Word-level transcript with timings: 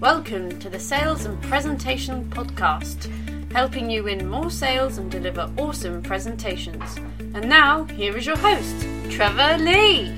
Welcome 0.00 0.58
to 0.60 0.70
the 0.70 0.78
Sales 0.78 1.24
and 1.24 1.42
Presentation 1.42 2.30
Podcast, 2.30 3.10
helping 3.50 3.90
you 3.90 4.04
win 4.04 4.28
more 4.28 4.48
sales 4.48 4.96
and 4.96 5.10
deliver 5.10 5.50
awesome 5.58 6.04
presentations. 6.04 6.98
And 7.34 7.48
now, 7.48 7.82
here 7.82 8.16
is 8.16 8.24
your 8.24 8.36
host, 8.36 8.86
Trevor 9.10 9.58
Lee. 9.58 10.14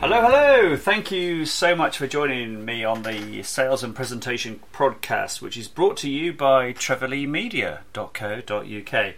Hello, 0.00 0.22
hello. 0.22 0.74
Thank 0.78 1.10
you 1.10 1.44
so 1.44 1.76
much 1.76 1.98
for 1.98 2.06
joining 2.06 2.64
me 2.64 2.82
on 2.82 3.02
the 3.02 3.42
Sales 3.42 3.82
and 3.82 3.94
Presentation 3.94 4.60
podcast, 4.72 5.42
which 5.42 5.58
is 5.58 5.68
brought 5.68 5.98
to 5.98 6.08
you 6.08 6.32
by 6.32 6.72
trevorleemedia.co.uk. 6.72 9.14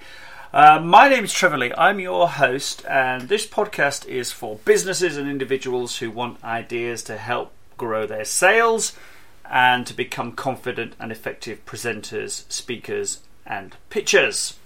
Uh, 0.52 0.78
my 0.78 1.08
name 1.08 1.24
is 1.24 1.32
Trevor 1.32 1.56
Lee. 1.56 1.72
I'm 1.78 1.98
your 1.98 2.28
host, 2.28 2.84
and 2.86 3.22
this 3.22 3.46
podcast 3.46 4.04
is 4.06 4.32
for 4.32 4.56
businesses 4.66 5.16
and 5.16 5.26
individuals 5.26 5.96
who 5.96 6.10
want 6.10 6.44
ideas 6.44 7.02
to 7.04 7.16
help 7.16 7.52
grow 7.78 8.04
their 8.06 8.26
sales 8.26 8.94
and 9.50 9.86
to 9.86 9.94
become 9.94 10.32
confident 10.32 10.92
and 11.00 11.10
effective 11.10 11.64
presenters, 11.64 12.44
speakers, 12.52 13.20
and 13.46 13.76
pitchers. 13.88 14.58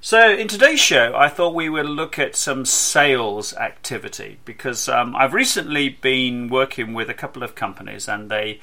So, 0.00 0.30
in 0.30 0.46
today's 0.46 0.78
show, 0.78 1.16
I 1.16 1.28
thought 1.28 1.52
we 1.52 1.68
would 1.68 1.86
look 1.86 2.16
at 2.16 2.36
some 2.36 2.64
sales 2.64 3.54
activity 3.54 4.38
because 4.44 4.88
um, 4.88 5.16
I've 5.16 5.34
recently 5.34 5.88
been 5.88 6.48
working 6.48 6.94
with 6.94 7.10
a 7.10 7.14
couple 7.14 7.42
of 7.42 7.56
companies 7.56 8.06
and 8.08 8.30
they 8.30 8.60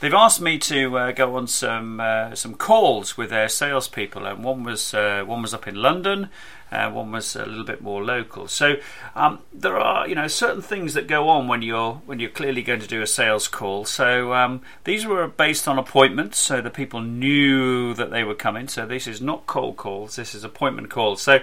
they've 0.00 0.14
asked 0.14 0.40
me 0.40 0.58
to 0.58 0.98
uh, 0.98 1.12
go 1.12 1.36
on 1.36 1.46
some 1.46 2.00
uh, 2.00 2.34
some 2.34 2.54
calls 2.54 3.16
with 3.16 3.30
their 3.30 3.48
salespeople, 3.48 4.26
and 4.26 4.44
one 4.44 4.64
was 4.64 4.94
uh, 4.94 5.22
one 5.26 5.42
was 5.42 5.54
up 5.54 5.66
in 5.66 5.76
London, 5.76 6.28
uh, 6.70 6.90
one 6.90 7.12
was 7.12 7.36
a 7.36 7.46
little 7.46 7.64
bit 7.64 7.80
more 7.80 8.04
local. 8.04 8.48
So 8.48 8.76
um, 9.14 9.40
there 9.52 9.78
are 9.78 10.08
you 10.08 10.14
know 10.14 10.28
certain 10.28 10.62
things 10.62 10.94
that 10.94 11.06
go 11.06 11.28
on 11.28 11.48
when 11.48 11.62
you're 11.62 11.94
when 12.06 12.20
you're 12.20 12.30
clearly 12.30 12.62
going 12.62 12.80
to 12.80 12.88
do 12.88 13.02
a 13.02 13.06
sales 13.06 13.48
call. 13.48 13.84
So 13.84 14.32
um, 14.34 14.62
these 14.84 15.06
were 15.06 15.26
based 15.28 15.68
on 15.68 15.78
appointments, 15.78 16.38
so 16.38 16.60
the 16.60 16.70
people 16.70 17.00
knew 17.00 17.94
that 17.94 18.10
they 18.10 18.24
were 18.24 18.34
coming. 18.34 18.68
So 18.68 18.86
this 18.86 19.06
is 19.06 19.20
not 19.20 19.46
cold 19.46 19.76
calls; 19.76 20.16
this 20.16 20.34
is 20.34 20.44
appointment 20.44 20.90
calls. 20.90 21.22
So 21.22 21.40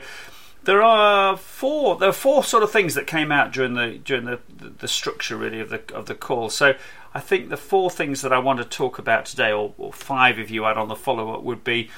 there 0.65 0.81
are 0.81 1.35
four 1.35 1.97
there 1.97 2.09
are 2.09 2.13
four 2.13 2.43
sort 2.43 2.63
of 2.63 2.71
things 2.71 2.93
that 2.95 3.07
came 3.07 3.31
out 3.31 3.51
during 3.51 3.73
the 3.73 3.99
during 4.03 4.25
the, 4.25 4.39
the, 4.49 4.87
structure 4.87 5.35
really 5.35 5.59
of 5.59 5.69
the 5.69 5.81
of 5.93 6.05
the 6.05 6.15
call. 6.15 6.49
So 6.49 6.75
I 7.13 7.19
think 7.19 7.49
the 7.49 7.57
four 7.57 7.89
things 7.89 8.21
that 8.21 8.33
I 8.33 8.39
want 8.39 8.59
to 8.59 8.65
talk 8.65 8.97
about 8.97 9.25
today, 9.25 9.51
or, 9.51 9.73
or 9.77 9.93
five 9.93 10.39
if 10.39 10.49
you 10.49 10.65
add 10.65 10.77
on 10.77 10.87
the 10.87 10.95
follow 10.95 11.33
up, 11.33 11.43
would 11.43 11.63
be 11.63 11.89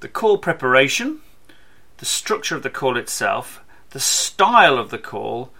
the 0.00 0.08
call 0.08 0.38
preparation, 0.38 1.20
the 1.98 2.06
structure 2.06 2.56
of 2.56 2.62
the 2.62 2.70
call 2.70 2.96
itself, 2.96 3.62
the 3.90 4.00
style 4.00 4.78
of 4.78 4.90
the 4.90 4.98
call, 4.98 5.50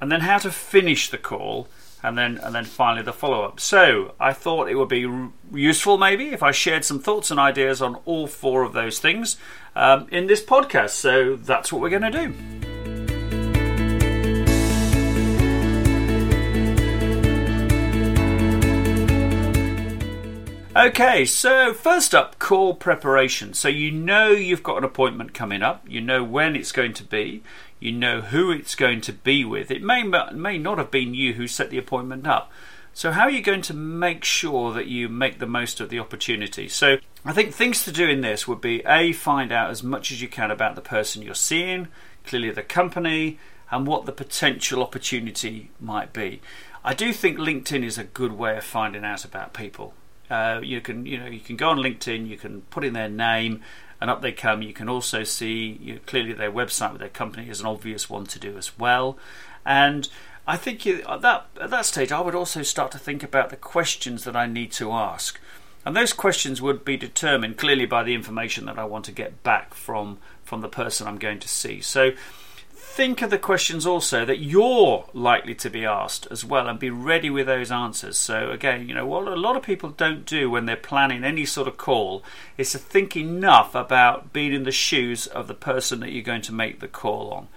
and 0.00 0.12
then 0.12 0.20
how 0.20 0.38
to 0.38 0.50
finish 0.50 1.08
the 1.08 1.18
call, 1.18 1.68
and 2.02 2.16
then 2.16 2.38
and 2.38 2.54
then 2.54 2.64
finally 2.64 3.02
the 3.02 3.12
follow 3.12 3.42
up. 3.44 3.60
So 3.60 4.14
I 4.20 4.32
thought 4.32 4.68
it 4.68 4.76
would 4.76 4.88
be 4.88 5.06
useful 5.52 5.98
maybe 5.98 6.28
if 6.28 6.42
I 6.42 6.52
shared 6.52 6.84
some 6.84 6.98
thoughts 7.00 7.30
and 7.30 7.40
ideas 7.40 7.82
on 7.82 7.96
all 8.04 8.26
four 8.26 8.62
of 8.62 8.72
those 8.72 8.98
things 8.98 9.36
um, 9.74 10.06
in 10.10 10.26
this 10.26 10.42
podcast. 10.42 10.90
So 10.90 11.36
that's 11.36 11.72
what 11.72 11.82
we're 11.82 11.90
going 11.90 12.10
to 12.12 12.26
do. 12.26 12.68
Okay, 20.78 21.24
so 21.24 21.74
first 21.74 22.14
up, 22.14 22.38
call 22.38 22.72
preparation. 22.72 23.52
So 23.52 23.66
you 23.66 23.90
know 23.90 24.30
you've 24.30 24.62
got 24.62 24.78
an 24.78 24.84
appointment 24.84 25.34
coming 25.34 25.60
up, 25.60 25.84
you 25.88 26.00
know 26.00 26.22
when 26.22 26.54
it's 26.54 26.70
going 26.70 26.92
to 26.92 27.02
be, 27.02 27.42
you 27.80 27.92
know 27.92 28.20
who 28.20 28.50
it's 28.50 28.74
going 28.74 29.00
to 29.02 29.12
be 29.12 29.44
with. 29.44 29.70
It 29.70 29.82
may 29.82 30.02
may 30.02 30.58
not 30.58 30.78
have 30.78 30.90
been 30.90 31.14
you 31.14 31.34
who 31.34 31.46
set 31.46 31.70
the 31.70 31.78
appointment 31.78 32.26
up. 32.26 32.50
So 32.92 33.12
how 33.12 33.22
are 33.22 33.30
you 33.30 33.42
going 33.42 33.62
to 33.62 33.74
make 33.74 34.24
sure 34.24 34.72
that 34.72 34.88
you 34.88 35.08
make 35.08 35.38
the 35.38 35.46
most 35.46 35.80
of 35.80 35.88
the 35.88 36.00
opportunity? 36.00 36.68
So 36.68 36.98
I 37.24 37.32
think 37.32 37.54
things 37.54 37.84
to 37.84 37.92
do 37.92 38.08
in 38.08 38.22
this 38.22 38.48
would 38.48 38.60
be 38.60 38.82
a 38.84 39.12
find 39.12 39.52
out 39.52 39.70
as 39.70 39.84
much 39.84 40.10
as 40.10 40.20
you 40.20 40.26
can 40.26 40.50
about 40.50 40.74
the 40.74 40.80
person 40.80 41.22
you're 41.22 41.34
seeing, 41.34 41.88
clearly 42.24 42.50
the 42.50 42.64
company, 42.64 43.38
and 43.70 43.86
what 43.86 44.06
the 44.06 44.12
potential 44.12 44.82
opportunity 44.82 45.70
might 45.80 46.12
be. 46.12 46.40
I 46.84 46.94
do 46.94 47.12
think 47.12 47.38
LinkedIn 47.38 47.84
is 47.84 47.98
a 47.98 48.04
good 48.04 48.32
way 48.32 48.56
of 48.56 48.64
finding 48.64 49.04
out 49.04 49.24
about 49.24 49.52
people. 49.52 49.94
Uh, 50.30 50.60
you 50.62 50.80
can 50.80 51.06
you 51.06 51.18
know 51.18 51.26
you 51.26 51.40
can 51.40 51.56
go 51.56 51.70
on 51.70 51.78
LinkedIn, 51.78 52.26
you 52.26 52.36
can 52.36 52.62
put 52.62 52.84
in 52.84 52.92
their 52.92 53.08
name, 53.08 53.62
and 54.00 54.10
up 54.10 54.22
they 54.22 54.32
come. 54.32 54.62
You 54.62 54.72
can 54.72 54.88
also 54.88 55.24
see 55.24 55.78
you 55.80 55.94
know, 55.94 56.00
clearly 56.06 56.32
their 56.32 56.52
website 56.52 56.92
with 56.92 57.00
their 57.00 57.08
company 57.08 57.48
is 57.48 57.60
an 57.60 57.66
obvious 57.66 58.08
one 58.08 58.26
to 58.26 58.38
do 58.38 58.56
as 58.56 58.78
well. 58.78 59.18
And 59.64 60.08
I 60.46 60.56
think 60.56 60.86
at 60.86 61.20
that 61.22 61.46
at 61.60 61.70
that 61.70 61.86
stage, 61.86 62.10
I 62.10 62.20
would 62.20 62.34
also 62.34 62.62
start 62.62 62.90
to 62.92 62.98
think 62.98 63.22
about 63.22 63.50
the 63.50 63.56
questions 63.56 64.24
that 64.24 64.36
I 64.36 64.46
need 64.46 64.72
to 64.72 64.92
ask, 64.92 65.38
and 65.84 65.94
those 65.94 66.12
questions 66.12 66.62
would 66.62 66.84
be 66.84 66.96
determined 66.96 67.58
clearly 67.58 67.86
by 67.86 68.02
the 68.02 68.14
information 68.14 68.64
that 68.66 68.78
I 68.78 68.84
want 68.84 69.04
to 69.06 69.12
get 69.12 69.42
back 69.42 69.74
from 69.74 70.18
from 70.42 70.62
the 70.62 70.68
person 70.68 71.06
I'm 71.06 71.18
going 71.18 71.40
to 71.40 71.48
see. 71.48 71.80
So 71.80 72.12
think 72.80 73.22
of 73.22 73.30
the 73.30 73.38
questions 73.38 73.86
also 73.86 74.24
that 74.24 74.38
you're 74.38 75.04
likely 75.12 75.54
to 75.54 75.68
be 75.68 75.84
asked 75.84 76.26
as 76.30 76.44
well 76.44 76.68
and 76.68 76.78
be 76.78 76.90
ready 76.90 77.30
with 77.30 77.46
those 77.46 77.70
answers. 77.70 78.16
So, 78.16 78.50
again, 78.50 78.88
you 78.88 78.94
know, 78.94 79.06
what 79.06 79.28
a 79.28 79.36
lot 79.36 79.56
of 79.56 79.62
people 79.62 79.90
don't 79.90 80.24
do 80.24 80.50
when 80.50 80.66
they're 80.66 80.76
planning 80.76 81.24
any 81.24 81.44
sort 81.44 81.68
of 81.68 81.76
call 81.76 82.24
is 82.56 82.72
to 82.72 82.78
think 82.78 83.16
enough 83.16 83.74
about 83.74 84.32
being 84.32 84.52
in 84.52 84.64
the 84.64 84.72
shoes 84.72 85.26
of 85.26 85.48
the 85.48 85.54
person 85.54 86.00
that 86.00 86.12
you're 86.12 86.22
going 86.22 86.42
to 86.42 86.52
make 86.52 86.80
the 86.80 86.88
call 86.88 87.30
on. 87.30 87.48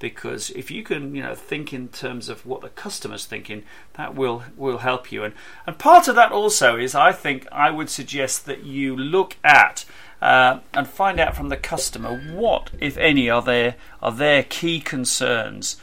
Because 0.00 0.50
if 0.50 0.70
you 0.70 0.82
can, 0.82 1.14
you 1.14 1.22
know, 1.22 1.34
think 1.34 1.72
in 1.72 1.88
terms 1.88 2.28
of 2.28 2.44
what 2.44 2.62
the 2.62 2.70
customer's 2.70 3.26
thinking, 3.26 3.62
that 3.94 4.16
will 4.16 4.42
will 4.56 4.78
help 4.78 5.12
you. 5.12 5.22
And 5.22 5.34
and 5.66 5.78
part 5.78 6.08
of 6.08 6.16
that 6.16 6.32
also 6.32 6.76
is, 6.76 6.94
I 6.94 7.12
think, 7.12 7.46
I 7.52 7.70
would 7.70 7.90
suggest 7.90 8.46
that 8.46 8.64
you 8.64 8.96
look 8.96 9.36
at 9.44 9.84
uh, 10.22 10.60
and 10.74 10.88
find 10.88 11.20
out 11.20 11.36
from 11.36 11.50
the 11.50 11.56
customer 11.56 12.18
what, 12.32 12.70
if 12.80 12.96
any, 12.96 13.30
are 13.30 13.42
their 13.42 13.76
are 14.02 14.12
their 14.12 14.42
key 14.42 14.80
concerns 14.80 15.76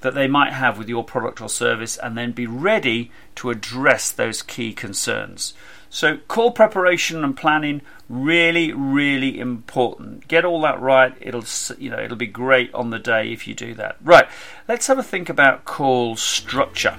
that 0.00 0.14
they 0.14 0.28
might 0.28 0.52
have 0.52 0.78
with 0.78 0.88
your 0.88 1.02
product 1.02 1.40
or 1.40 1.48
service, 1.48 1.96
and 1.96 2.16
then 2.16 2.30
be 2.30 2.46
ready 2.46 3.10
to 3.34 3.50
address 3.50 4.10
those 4.10 4.42
key 4.42 4.72
concerns. 4.72 5.54
So, 5.94 6.16
call 6.26 6.50
preparation 6.50 7.22
and 7.22 7.36
planning 7.36 7.80
really, 8.08 8.72
really 8.72 9.38
important. 9.38 10.26
Get 10.26 10.44
all 10.44 10.60
that 10.62 10.80
right. 10.80 11.14
It'll 11.20 11.44
you 11.78 11.88
know 11.88 12.00
it'll 12.00 12.16
be 12.16 12.26
great 12.26 12.74
on 12.74 12.90
the 12.90 12.98
day 12.98 13.32
if 13.32 13.46
you 13.46 13.54
do 13.54 13.74
that. 13.74 13.98
Right. 14.02 14.26
Let's 14.66 14.88
have 14.88 14.98
a 14.98 15.04
think 15.04 15.28
about 15.28 15.64
call 15.64 16.16
structure. 16.16 16.96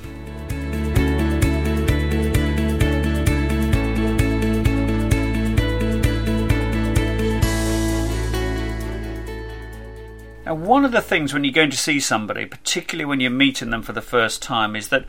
Now, 10.46 10.56
one 10.56 10.86
of 10.86 10.94
the 10.94 11.02
things 11.02 11.34
when 11.34 11.44
you're 11.44 11.52
going 11.52 11.72
to 11.72 11.78
see 11.78 12.00
somebody, 12.00 12.46
particularly 12.46 13.04
when 13.04 13.20
you're 13.20 13.30
meeting 13.30 13.72
them 13.72 13.82
for 13.82 13.92
the 13.92 14.02
first 14.02 14.42
time, 14.42 14.74
is 14.74 14.88
that 14.88 15.06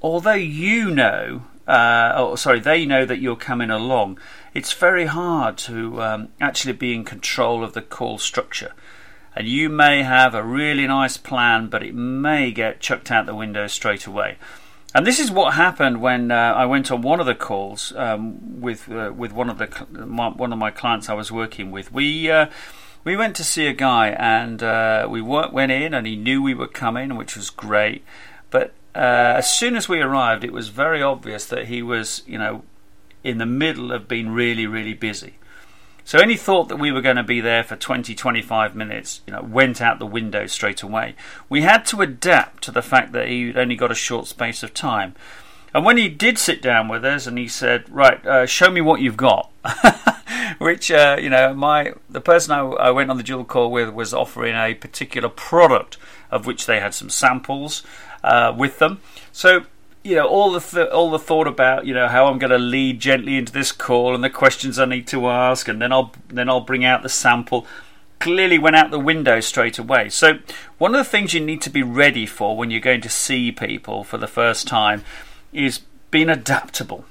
although 0.00 0.32
you 0.32 0.90
know, 0.90 1.42
uh, 1.68 2.12
oh, 2.16 2.34
sorry, 2.34 2.60
they 2.60 2.86
know 2.86 3.04
that 3.04 3.20
you're 3.20 3.36
coming 3.36 3.70
along, 3.70 4.18
it's 4.54 4.72
very 4.72 5.04
hard 5.04 5.58
to 5.58 6.02
um, 6.02 6.28
actually 6.40 6.72
be 6.72 6.94
in 6.94 7.04
control 7.04 7.62
of 7.62 7.74
the 7.74 7.82
call 7.82 8.18
structure. 8.18 8.72
And 9.36 9.46
you 9.46 9.68
may 9.68 10.02
have 10.02 10.34
a 10.34 10.42
really 10.42 10.86
nice 10.86 11.18
plan, 11.18 11.68
but 11.68 11.82
it 11.82 11.94
may 11.94 12.50
get 12.50 12.80
chucked 12.80 13.10
out 13.10 13.26
the 13.26 13.34
window 13.34 13.66
straight 13.66 14.06
away. 14.06 14.38
And 14.94 15.06
this 15.06 15.20
is 15.20 15.30
what 15.30 15.54
happened 15.54 16.00
when 16.00 16.30
uh, 16.30 16.34
I 16.34 16.64
went 16.64 16.90
on 16.90 17.02
one 17.02 17.20
of 17.20 17.26
the 17.26 17.34
calls 17.34 17.92
um, 17.94 18.62
with 18.62 18.90
uh, 18.90 19.12
with 19.14 19.32
one 19.32 19.50
of 19.50 19.58
the 19.58 19.86
my, 20.06 20.30
one 20.30 20.50
of 20.50 20.58
my 20.58 20.70
clients 20.70 21.10
I 21.10 21.14
was 21.14 21.30
working 21.30 21.70
with. 21.70 21.92
We 21.92 22.30
uh, 22.30 22.46
we 23.04 23.14
went 23.14 23.36
to 23.36 23.44
see 23.44 23.66
a 23.66 23.74
guy 23.74 24.08
and 24.08 24.62
uh, 24.62 25.06
we 25.08 25.20
went 25.20 25.70
in 25.70 25.92
and 25.92 26.06
he 26.06 26.16
knew 26.16 26.42
we 26.42 26.54
were 26.54 26.66
coming, 26.66 27.16
which 27.16 27.36
was 27.36 27.50
great. 27.50 28.02
But 28.48 28.72
uh, 28.98 29.34
as 29.36 29.48
soon 29.50 29.76
as 29.76 29.88
we 29.88 30.00
arrived, 30.00 30.42
it 30.42 30.52
was 30.52 30.68
very 30.68 31.00
obvious 31.00 31.46
that 31.46 31.66
he 31.66 31.82
was, 31.82 32.22
you 32.26 32.36
know, 32.36 32.64
in 33.22 33.38
the 33.38 33.46
middle 33.46 33.92
of 33.92 34.08
being 34.08 34.30
really, 34.30 34.66
really 34.66 34.94
busy. 34.94 35.34
So 36.04 36.18
any 36.18 36.36
thought 36.36 36.68
that 36.68 36.78
we 36.78 36.90
were 36.90 37.00
going 37.00 37.16
to 37.16 37.22
be 37.22 37.40
there 37.40 37.62
for 37.62 37.76
20, 37.76 38.14
25 38.14 38.74
minutes, 38.74 39.20
you 39.26 39.32
know, 39.32 39.42
went 39.42 39.80
out 39.80 39.98
the 39.98 40.06
window 40.06 40.46
straight 40.46 40.82
away. 40.82 41.14
We 41.48 41.62
had 41.62 41.84
to 41.86 42.00
adapt 42.00 42.64
to 42.64 42.72
the 42.72 42.82
fact 42.82 43.12
that 43.12 43.28
he'd 43.28 43.56
only 43.56 43.76
got 43.76 43.92
a 43.92 43.94
short 43.94 44.26
space 44.26 44.62
of 44.62 44.74
time. 44.74 45.14
And 45.74 45.84
when 45.84 45.96
he 45.96 46.08
did 46.08 46.38
sit 46.38 46.60
down 46.60 46.88
with 46.88 47.04
us 47.04 47.26
and 47.26 47.36
he 47.36 47.46
said, 47.46 47.84
"Right, 47.90 48.24
uh, 48.26 48.46
show 48.46 48.70
me 48.70 48.80
what 48.80 49.02
you've 49.02 49.18
got," 49.18 49.52
which 50.58 50.90
uh, 50.90 51.18
you 51.20 51.28
know, 51.28 51.52
my 51.52 51.92
the 52.08 52.22
person 52.22 52.52
I, 52.52 52.60
I, 52.60 52.90
went 52.90 53.10
on 53.10 53.18
the 53.18 53.22
dual 53.22 53.44
call 53.44 53.70
with 53.70 53.90
was 53.90 54.14
offering 54.14 54.56
a 54.56 54.72
particular 54.74 55.28
product 55.28 55.98
of 56.30 56.46
which 56.46 56.64
they 56.64 56.80
had 56.80 56.94
some 56.94 57.10
samples 57.10 57.82
uh, 58.22 58.54
with 58.56 58.78
them. 58.78 59.00
So 59.32 59.64
you 60.04 60.14
know, 60.14 60.26
all 60.26 60.52
the 60.52 60.60
th- 60.60 60.88
all 60.88 61.10
the 61.10 61.18
thought 61.18 61.46
about 61.46 61.86
you 61.86 61.94
know 61.94 62.08
how 62.08 62.26
I'm 62.26 62.38
going 62.38 62.50
to 62.50 62.58
lead 62.58 63.00
gently 63.00 63.36
into 63.36 63.52
this 63.52 63.72
call 63.72 64.14
and 64.14 64.22
the 64.22 64.30
questions 64.30 64.78
I 64.78 64.84
need 64.84 65.06
to 65.08 65.28
ask, 65.28 65.68
and 65.68 65.82
then 65.82 65.92
I'll 65.92 66.12
then 66.28 66.48
I'll 66.48 66.60
bring 66.60 66.84
out 66.84 67.02
the 67.02 67.08
sample. 67.08 67.66
clearly 68.20 68.58
went 68.58 68.74
out 68.74 68.90
the 68.90 68.98
window 68.98 69.38
straight 69.38 69.78
away. 69.78 70.08
So, 70.08 70.38
one 70.78 70.94
of 70.94 70.98
the 70.98 71.10
things 71.10 71.34
you 71.34 71.40
need 71.40 71.62
to 71.62 71.70
be 71.70 71.82
ready 71.82 72.26
for 72.26 72.56
when 72.56 72.70
you're 72.70 72.80
going 72.80 73.00
to 73.02 73.08
see 73.08 73.52
people 73.52 74.02
for 74.02 74.18
the 74.18 74.26
first 74.26 74.66
time 74.66 75.04
is 75.52 75.80
being 76.10 76.28
adaptable. 76.28 77.04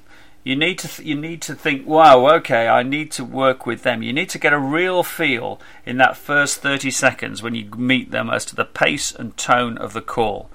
You 0.43 0.55
need 0.55 0.79
to 0.79 0.87
th- 0.87 1.07
you 1.07 1.15
need 1.15 1.41
to 1.43 1.55
think, 1.55 1.85
wow, 1.85 2.25
okay, 2.37 2.67
I 2.67 2.81
need 2.81 3.11
to 3.11 3.23
work 3.25 3.65
with 3.65 3.83
them. 3.83 4.01
You 4.01 4.13
need 4.13 4.29
to 4.29 4.39
get 4.39 4.53
a 4.53 4.59
real 4.59 5.03
feel 5.03 5.59
in 5.85 5.97
that 5.97 6.15
first 6.15 6.61
30 6.61 6.89
seconds 6.89 7.43
when 7.43 7.53
you 7.53 7.69
meet 7.77 8.11
them 8.11 8.29
as 8.29 8.45
to 8.45 8.55
the 8.55 8.65
pace 8.65 9.11
and 9.13 9.35
tone 9.35 9.77
of 9.77 9.91
the 9.91 10.01
call. 10.01 10.49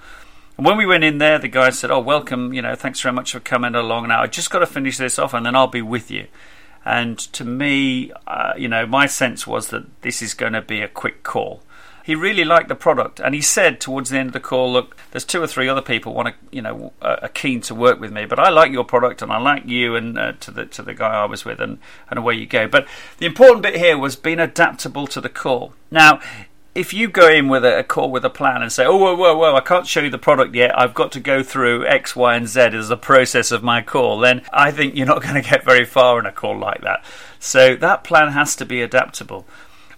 And 0.62 0.66
when 0.68 0.78
we 0.78 0.86
went 0.86 1.02
in 1.02 1.18
there, 1.18 1.40
the 1.40 1.48
guy 1.48 1.70
said, 1.70 1.90
"Oh, 1.90 1.98
welcome. 1.98 2.52
You 2.52 2.62
know, 2.62 2.76
thanks 2.76 3.00
very 3.00 3.12
much 3.12 3.32
for 3.32 3.40
coming 3.40 3.74
along. 3.74 4.06
Now 4.06 4.22
I 4.22 4.28
just 4.28 4.48
got 4.48 4.60
to 4.60 4.66
finish 4.66 4.96
this 4.96 5.18
off, 5.18 5.34
and 5.34 5.44
then 5.44 5.56
I'll 5.56 5.66
be 5.66 5.82
with 5.82 6.08
you." 6.08 6.28
And 6.84 7.18
to 7.18 7.44
me, 7.44 8.12
uh, 8.28 8.52
you 8.56 8.68
know, 8.68 8.86
my 8.86 9.06
sense 9.06 9.44
was 9.44 9.70
that 9.70 10.02
this 10.02 10.22
is 10.22 10.34
going 10.34 10.52
to 10.52 10.62
be 10.62 10.80
a 10.80 10.86
quick 10.86 11.24
call 11.24 11.64
he 12.02 12.14
really 12.14 12.44
liked 12.44 12.68
the 12.68 12.74
product, 12.74 13.20
and 13.20 13.34
he 13.34 13.40
said 13.40 13.80
towards 13.80 14.10
the 14.10 14.18
end 14.18 14.30
of 14.30 14.32
the 14.32 14.40
call, 14.40 14.72
"Look, 14.72 14.96
there's 15.12 15.24
two 15.24 15.42
or 15.42 15.46
three 15.46 15.68
other 15.68 15.82
people 15.82 16.12
want 16.12 16.28
to, 16.28 16.34
you 16.50 16.60
know, 16.60 16.92
are 17.00 17.28
keen 17.28 17.60
to 17.62 17.74
work 17.74 18.00
with 18.00 18.12
me, 18.12 18.24
but 18.24 18.38
I 18.38 18.50
like 18.50 18.72
your 18.72 18.84
product, 18.84 19.22
and 19.22 19.32
I 19.32 19.38
like 19.38 19.66
you, 19.66 19.94
and 19.94 20.18
uh, 20.18 20.32
to 20.40 20.50
the 20.50 20.66
to 20.66 20.82
the 20.82 20.94
guy 20.94 21.12
I 21.12 21.26
was 21.26 21.44
with, 21.44 21.60
and 21.60 21.78
and 22.10 22.18
away 22.18 22.34
you 22.34 22.46
go." 22.46 22.66
But 22.66 22.86
the 23.18 23.26
important 23.26 23.62
bit 23.62 23.76
here 23.76 23.96
was 23.96 24.16
being 24.16 24.40
adaptable 24.40 25.06
to 25.08 25.20
the 25.20 25.28
call. 25.28 25.74
Now, 25.90 26.20
if 26.74 26.94
you 26.94 27.08
go 27.08 27.28
in 27.28 27.48
with 27.48 27.64
a, 27.64 27.80
a, 27.80 27.84
call 27.84 28.10
with 28.10 28.24
a 28.24 28.30
plan 28.30 28.62
and 28.62 28.72
say, 28.72 28.84
"Oh, 28.84 28.96
whoa, 28.96 29.14
whoa, 29.14 29.36
whoa! 29.36 29.54
I 29.54 29.60
can't 29.60 29.86
show 29.86 30.00
you 30.00 30.10
the 30.10 30.18
product 30.18 30.54
yet. 30.54 30.78
I've 30.78 30.94
got 30.94 31.12
to 31.12 31.20
go 31.20 31.42
through 31.42 31.86
X, 31.86 32.16
Y, 32.16 32.34
and 32.34 32.48
Z 32.48 32.60
as 32.60 32.90
a 32.90 32.96
process 32.96 33.50
of 33.50 33.62
my 33.62 33.82
call," 33.82 34.18
then 34.18 34.42
I 34.52 34.70
think 34.70 34.94
you're 34.94 35.06
not 35.06 35.22
going 35.22 35.34
to 35.34 35.48
get 35.48 35.64
very 35.64 35.84
far 35.84 36.18
in 36.18 36.26
a 36.26 36.32
call 36.32 36.58
like 36.58 36.80
that. 36.82 37.04
So 37.38 37.76
that 37.76 38.04
plan 38.04 38.32
has 38.32 38.56
to 38.56 38.64
be 38.64 38.80
adaptable. 38.80 39.46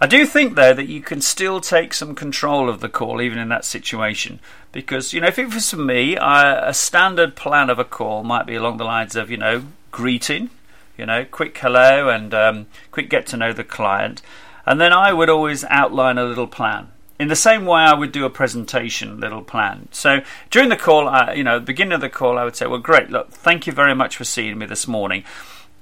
I 0.00 0.06
do 0.06 0.26
think, 0.26 0.56
though, 0.56 0.75
that 0.75 0.88
you 0.88 1.00
can 1.00 1.21
still 1.21 1.61
take 1.61 1.94
some 1.94 2.15
control 2.15 2.69
of 2.69 2.81
the 2.81 2.88
call 2.88 3.23
even 3.23 3.38
in 3.38 3.49
that 3.49 3.65
situation. 3.65 4.41
Because, 4.73 5.12
you 5.12 5.20
know, 5.20 5.29
if 5.29 5.38
it 5.38 5.55
was 5.55 5.70
for 5.70 5.77
me, 5.77 6.17
I, 6.17 6.69
a 6.69 6.75
standard 6.75 7.37
plan 7.37 7.70
of 7.70 7.79
a 7.79 7.85
call 7.85 8.25
might 8.25 8.44
be 8.44 8.56
along 8.56 8.79
the 8.79 8.85
lines 8.85 9.15
of, 9.15 9.31
you 9.31 9.37
know, 9.37 9.62
greeting, 9.93 10.50
you 10.99 11.06
know, 11.06 11.25
quick 11.25 11.56
hello 11.56 12.09
and 12.09 12.35
um, 12.35 12.67
quick 12.91 13.09
get 13.09 13.27
to 13.29 13.37
know 13.37 13.53
the 13.53 13.65
client. 13.65 14.20
And 14.67 14.81
then 14.81 14.93
I 14.93 15.13
would 15.13 15.31
always 15.31 15.65
outline 15.65 16.19
a 16.19 16.25
little 16.25 16.47
plan. 16.47 16.89
In 17.19 17.29
the 17.29 17.37
same 17.37 17.65
way, 17.65 17.83
I 17.83 17.95
would 17.95 18.13
do 18.13 18.25
a 18.25 18.31
presentation 18.31 19.21
little 19.21 19.43
plan. 19.43 19.89
So 19.93 20.21
during 20.51 20.69
the 20.69 20.77
call, 20.77 21.09
I, 21.09 21.35
you 21.35 21.45
know, 21.45 21.59
the 21.59 21.65
beginning 21.65 21.93
of 21.93 22.01
the 22.01 22.09
call, 22.09 22.39
I 22.39 22.45
would 22.45 22.57
say, 22.57 22.67
"Well, 22.67 22.81
great. 22.81 23.11
Look, 23.11 23.31
thank 23.31 23.67
you 23.67 23.73
very 23.73 23.95
much 23.95 24.17
for 24.17 24.25
seeing 24.25 24.59
me 24.59 24.67
this 24.67 24.89
morning 24.89 25.25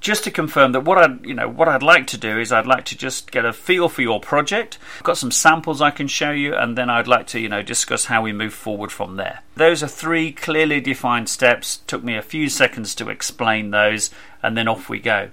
just 0.03 0.25
to 0.25 0.31
confirm 0.31 0.73
that 0.73 0.81
what 0.81 0.97
I'd 0.97 1.25
you 1.25 1.33
know 1.33 1.47
what 1.47 1.69
I'd 1.69 1.81
like 1.81 2.05
to 2.07 2.17
do 2.17 2.37
is 2.37 2.51
I'd 2.51 2.67
like 2.67 2.83
to 2.85 2.97
just 2.97 3.31
get 3.31 3.45
a 3.45 3.53
feel 3.53 3.87
for 3.87 4.01
your 4.01 4.19
project. 4.19 4.77
I've 4.97 5.03
got 5.03 5.17
some 5.17 5.31
samples 5.31 5.81
I 5.81 5.91
can 5.91 6.07
show 6.07 6.31
you, 6.31 6.53
and 6.53 6.77
then 6.77 6.89
I'd 6.89 7.07
like 7.07 7.25
to 7.27 7.39
you 7.39 7.49
know 7.49 7.63
discuss 7.63 8.05
how 8.05 8.21
we 8.21 8.33
move 8.33 8.53
forward 8.53 8.91
from 8.91 9.15
there. 9.15 9.39
Those 9.55 9.81
are 9.81 9.87
three 9.87 10.33
clearly 10.33 10.81
defined 10.81 11.29
steps. 11.29 11.77
Took 11.87 12.03
me 12.03 12.17
a 12.17 12.21
few 12.21 12.49
seconds 12.49 12.93
to 12.95 13.09
explain 13.09 13.71
those, 13.71 14.11
and 14.43 14.55
then 14.57 14.67
off 14.67 14.89
we 14.89 14.99
go. 14.99 15.29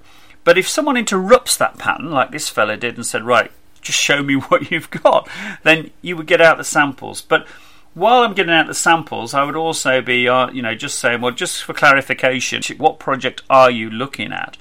But 0.50 0.58
if 0.58 0.68
someone 0.68 0.96
interrupts 0.96 1.56
that 1.58 1.78
pattern, 1.78 2.10
like 2.10 2.32
this 2.32 2.48
fella 2.48 2.76
did, 2.76 2.96
and 2.96 3.06
said, 3.06 3.22
"Right, 3.22 3.52
just 3.80 4.00
show 4.00 4.20
me 4.20 4.34
what 4.48 4.72
you've 4.72 4.90
got," 4.90 5.28
then 5.62 5.92
you 6.02 6.16
would 6.16 6.26
get 6.26 6.40
out 6.40 6.58
the 6.58 6.64
samples. 6.64 7.22
But 7.22 7.46
while 7.94 8.24
I'm 8.24 8.34
getting 8.34 8.52
out 8.52 8.66
the 8.66 8.74
samples, 8.74 9.32
I 9.32 9.44
would 9.44 9.54
also 9.54 10.02
be, 10.02 10.28
uh, 10.28 10.50
you 10.50 10.60
know, 10.60 10.74
just 10.74 10.98
saying, 10.98 11.20
well, 11.20 11.30
just 11.30 11.62
for 11.62 11.72
clarification, 11.72 12.62
what 12.78 12.98
project 12.98 13.42
are 13.48 13.70
you 13.70 13.90
looking 13.90 14.32
at? 14.32 14.56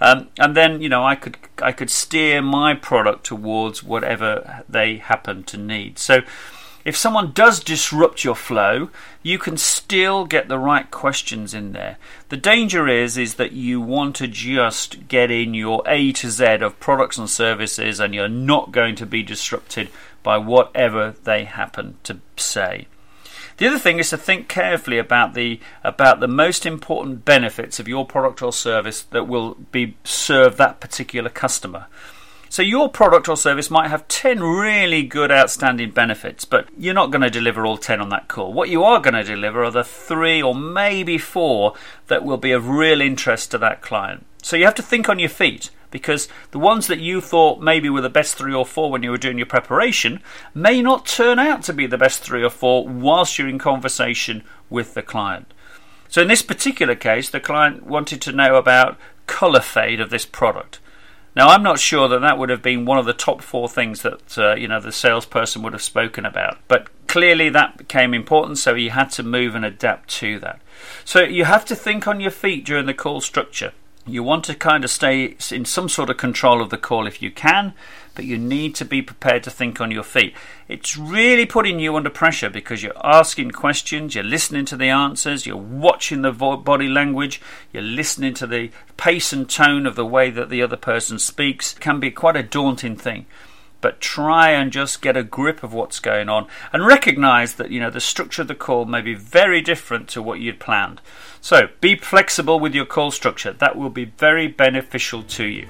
Um, 0.00 0.28
and 0.38 0.56
then, 0.56 0.80
you 0.80 0.88
know, 0.88 1.04
I 1.04 1.16
could 1.16 1.36
I 1.60 1.72
could 1.72 1.90
steer 1.90 2.40
my 2.40 2.74
product 2.74 3.26
towards 3.26 3.82
whatever 3.82 4.62
they 4.68 4.98
happen 4.98 5.42
to 5.42 5.56
need. 5.56 5.98
So, 5.98 6.22
if 6.84 6.96
someone 6.96 7.32
does 7.32 7.60
disrupt 7.60 8.24
your 8.24 8.34
flow, 8.34 8.90
you 9.22 9.38
can 9.38 9.56
still 9.56 10.24
get 10.24 10.48
the 10.48 10.58
right 10.58 10.90
questions 10.90 11.54
in 11.54 11.72
there. 11.72 11.96
The 12.28 12.36
danger 12.36 12.88
is 12.88 13.16
is 13.16 13.34
that 13.34 13.52
you 13.52 13.80
want 13.80 14.16
to 14.16 14.26
just 14.26 15.08
get 15.08 15.30
in 15.30 15.54
your 15.54 15.82
A 15.86 16.12
to 16.12 16.30
Z 16.30 16.44
of 16.44 16.80
products 16.80 17.18
and 17.18 17.30
services 17.30 18.00
and 18.00 18.14
you're 18.14 18.28
not 18.28 18.72
going 18.72 18.96
to 18.96 19.06
be 19.06 19.22
disrupted 19.22 19.90
by 20.22 20.38
whatever 20.38 21.14
they 21.24 21.44
happen 21.44 21.96
to 22.04 22.18
say. 22.36 22.86
The 23.58 23.68
other 23.68 23.78
thing 23.78 23.98
is 23.98 24.10
to 24.10 24.16
think 24.16 24.48
carefully 24.48 24.98
about 24.98 25.34
the 25.34 25.60
about 25.84 26.20
the 26.20 26.28
most 26.28 26.64
important 26.66 27.24
benefits 27.24 27.78
of 27.78 27.86
your 27.86 28.06
product 28.06 28.42
or 28.42 28.52
service 28.52 29.02
that 29.02 29.28
will 29.28 29.54
be 29.70 29.96
serve 30.04 30.56
that 30.56 30.80
particular 30.80 31.30
customer. 31.30 31.86
So 32.52 32.60
your 32.60 32.90
product 32.90 33.30
or 33.30 33.36
service 33.38 33.70
might 33.70 33.88
have 33.88 34.06
10 34.08 34.42
really 34.42 35.04
good 35.04 35.32
outstanding 35.32 35.92
benefits, 35.92 36.44
but 36.44 36.68
you're 36.76 36.92
not 36.92 37.10
going 37.10 37.22
to 37.22 37.30
deliver 37.30 37.64
all 37.64 37.78
10 37.78 37.98
on 37.98 38.10
that 38.10 38.28
call. 38.28 38.52
What 38.52 38.68
you 38.68 38.84
are 38.84 39.00
going 39.00 39.14
to 39.14 39.24
deliver 39.24 39.64
are 39.64 39.70
the 39.70 39.82
3 39.82 40.42
or 40.42 40.54
maybe 40.54 41.16
4 41.16 41.72
that 42.08 42.26
will 42.26 42.36
be 42.36 42.52
of 42.52 42.68
real 42.68 43.00
interest 43.00 43.52
to 43.52 43.58
that 43.60 43.80
client. 43.80 44.26
So 44.42 44.56
you 44.56 44.66
have 44.66 44.74
to 44.74 44.82
think 44.82 45.08
on 45.08 45.18
your 45.18 45.30
feet 45.30 45.70
because 45.90 46.28
the 46.50 46.58
ones 46.58 46.88
that 46.88 47.00
you 47.00 47.22
thought 47.22 47.62
maybe 47.62 47.88
were 47.88 48.02
the 48.02 48.10
best 48.10 48.36
three 48.36 48.52
or 48.52 48.66
four 48.66 48.90
when 48.90 49.02
you 49.02 49.12
were 49.12 49.16
doing 49.16 49.38
your 49.38 49.46
preparation 49.46 50.20
may 50.54 50.82
not 50.82 51.06
turn 51.06 51.38
out 51.38 51.62
to 51.62 51.72
be 51.72 51.86
the 51.86 51.96
best 51.96 52.20
three 52.20 52.44
or 52.44 52.50
four 52.50 52.86
whilst 52.86 53.38
you're 53.38 53.48
in 53.48 53.58
conversation 53.58 54.44
with 54.68 54.92
the 54.92 55.00
client. 55.00 55.54
So, 56.10 56.20
in 56.20 56.28
this 56.28 56.42
particular 56.42 56.96
case, 56.96 57.30
the 57.30 57.40
client 57.40 57.86
wanted 57.86 58.20
to 58.20 58.32
know 58.32 58.56
about 58.56 58.98
colour 59.26 59.62
fade 59.62 60.00
of 60.00 60.10
this 60.10 60.26
product. 60.26 60.80
Now, 61.34 61.48
I'm 61.48 61.62
not 61.62 61.78
sure 61.78 62.08
that 62.08 62.20
that 62.20 62.38
would 62.38 62.50
have 62.50 62.62
been 62.62 62.84
one 62.84 62.98
of 62.98 63.06
the 63.06 63.14
top 63.14 63.42
four 63.42 63.68
things 63.68 64.02
that 64.02 64.38
uh, 64.38 64.54
you 64.54 64.68
know 64.68 64.80
the 64.80 64.92
salesperson 64.92 65.62
would 65.62 65.72
have 65.72 65.82
spoken 65.82 66.26
about, 66.26 66.58
but 66.68 66.88
clearly 67.06 67.48
that 67.48 67.78
became 67.78 68.12
important, 68.12 68.58
so 68.58 68.74
he 68.74 68.88
had 68.88 69.10
to 69.10 69.22
move 69.22 69.54
and 69.54 69.64
adapt 69.64 70.10
to 70.10 70.38
that. 70.40 70.60
So 71.04 71.22
you 71.22 71.44
have 71.44 71.64
to 71.66 71.76
think 71.76 72.06
on 72.06 72.20
your 72.20 72.30
feet 72.30 72.64
during 72.64 72.86
the 72.86 72.94
call 72.94 73.20
structure. 73.20 73.72
You 74.04 74.24
want 74.24 74.44
to 74.46 74.54
kind 74.54 74.82
of 74.82 74.90
stay 74.90 75.36
in 75.52 75.64
some 75.64 75.88
sort 75.88 76.10
of 76.10 76.16
control 76.16 76.60
of 76.60 76.70
the 76.70 76.76
call 76.76 77.06
if 77.06 77.22
you 77.22 77.30
can, 77.30 77.72
but 78.16 78.24
you 78.24 78.36
need 78.36 78.74
to 78.74 78.84
be 78.84 79.00
prepared 79.00 79.44
to 79.44 79.50
think 79.50 79.80
on 79.80 79.92
your 79.92 80.02
feet. 80.02 80.34
It's 80.66 80.96
really 80.96 81.46
putting 81.46 81.78
you 81.78 81.94
under 81.94 82.10
pressure 82.10 82.50
because 82.50 82.82
you're 82.82 83.06
asking 83.06 83.52
questions, 83.52 84.14
you're 84.16 84.24
listening 84.24 84.64
to 84.66 84.76
the 84.76 84.88
answers, 84.88 85.46
you're 85.46 85.56
watching 85.56 86.22
the 86.22 86.32
body 86.32 86.88
language, 86.88 87.40
you're 87.72 87.82
listening 87.82 88.34
to 88.34 88.46
the 88.46 88.70
pace 88.96 89.32
and 89.32 89.48
tone 89.48 89.86
of 89.86 89.94
the 89.94 90.06
way 90.06 90.30
that 90.30 90.50
the 90.50 90.62
other 90.62 90.76
person 90.76 91.20
speaks. 91.20 91.74
It 91.74 91.80
can 91.80 92.00
be 92.00 92.10
quite 92.10 92.36
a 92.36 92.42
daunting 92.42 92.96
thing 92.96 93.26
but 93.82 94.00
try 94.00 94.50
and 94.50 94.72
just 94.72 95.02
get 95.02 95.18
a 95.18 95.22
grip 95.22 95.62
of 95.62 95.74
what's 95.74 96.00
going 96.00 96.30
on 96.30 96.46
and 96.72 96.86
recognize 96.86 97.56
that 97.56 97.70
you 97.70 97.78
know 97.78 97.90
the 97.90 98.00
structure 98.00 98.40
of 98.40 98.48
the 98.48 98.54
call 98.54 98.86
may 98.86 99.02
be 99.02 99.14
very 99.14 99.60
different 99.60 100.08
to 100.08 100.22
what 100.22 100.40
you'd 100.40 100.58
planned. 100.58 101.02
So 101.42 101.68
be 101.82 101.96
flexible 101.96 102.58
with 102.58 102.74
your 102.74 102.86
call 102.86 103.10
structure. 103.10 103.52
That 103.52 103.76
will 103.76 103.90
be 103.90 104.06
very 104.06 104.48
beneficial 104.48 105.22
to 105.24 105.44
you. 105.44 105.66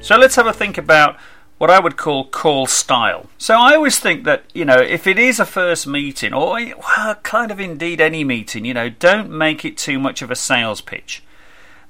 So 0.00 0.16
let's 0.18 0.34
have 0.34 0.46
a 0.46 0.52
think 0.52 0.78
about 0.78 1.16
what 1.62 1.70
I 1.70 1.78
would 1.78 1.96
call 1.96 2.24
call 2.24 2.66
style. 2.66 3.26
So 3.38 3.54
I 3.54 3.76
always 3.76 4.00
think 4.00 4.24
that, 4.24 4.42
you 4.52 4.64
know, 4.64 4.78
if 4.78 5.06
it 5.06 5.16
is 5.16 5.38
a 5.38 5.46
first 5.46 5.86
meeting, 5.86 6.34
or 6.34 6.58
well, 6.58 7.14
kind 7.22 7.52
of 7.52 7.60
indeed 7.60 8.00
any 8.00 8.24
meeting, 8.24 8.64
you 8.64 8.74
know, 8.74 8.88
don't 8.88 9.30
make 9.30 9.64
it 9.64 9.78
too 9.78 10.00
much 10.00 10.22
of 10.22 10.32
a 10.32 10.34
sales 10.34 10.80
pitch. 10.80 11.22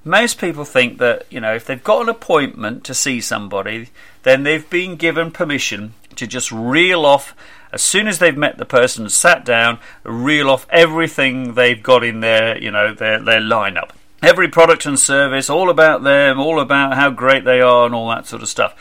Most 0.04 0.38
people 0.38 0.66
think 0.66 0.98
that, 0.98 1.24
you 1.30 1.40
know, 1.40 1.54
if 1.54 1.64
they've 1.64 1.82
got 1.82 2.02
an 2.02 2.10
appointment 2.10 2.84
to 2.84 2.92
see 2.92 3.22
somebody, 3.22 3.88
then 4.24 4.42
they've 4.42 4.68
been 4.68 4.96
given 4.96 5.30
permission 5.30 5.94
to 6.16 6.26
just 6.26 6.52
reel 6.52 7.06
off 7.06 7.34
as 7.72 7.80
soon 7.80 8.08
as 8.08 8.18
they've 8.18 8.36
met 8.36 8.58
the 8.58 8.66
person 8.66 9.04
and 9.04 9.12
sat 9.12 9.42
down, 9.42 9.78
reel 10.04 10.50
off 10.50 10.66
everything 10.68 11.54
they've 11.54 11.82
got 11.82 12.04
in 12.04 12.20
their, 12.20 12.62
you 12.62 12.70
know, 12.70 12.92
their, 12.92 13.18
their 13.20 13.40
lineup. 13.40 13.92
Every 14.22 14.48
product 14.48 14.84
and 14.84 14.98
service, 14.98 15.48
all 15.48 15.70
about 15.70 16.02
them, 16.02 16.38
all 16.38 16.60
about 16.60 16.94
how 16.94 17.08
great 17.08 17.44
they 17.44 17.62
are, 17.62 17.86
and 17.86 17.94
all 17.94 18.10
that 18.10 18.26
sort 18.26 18.42
of 18.42 18.50
stuff. 18.50 18.76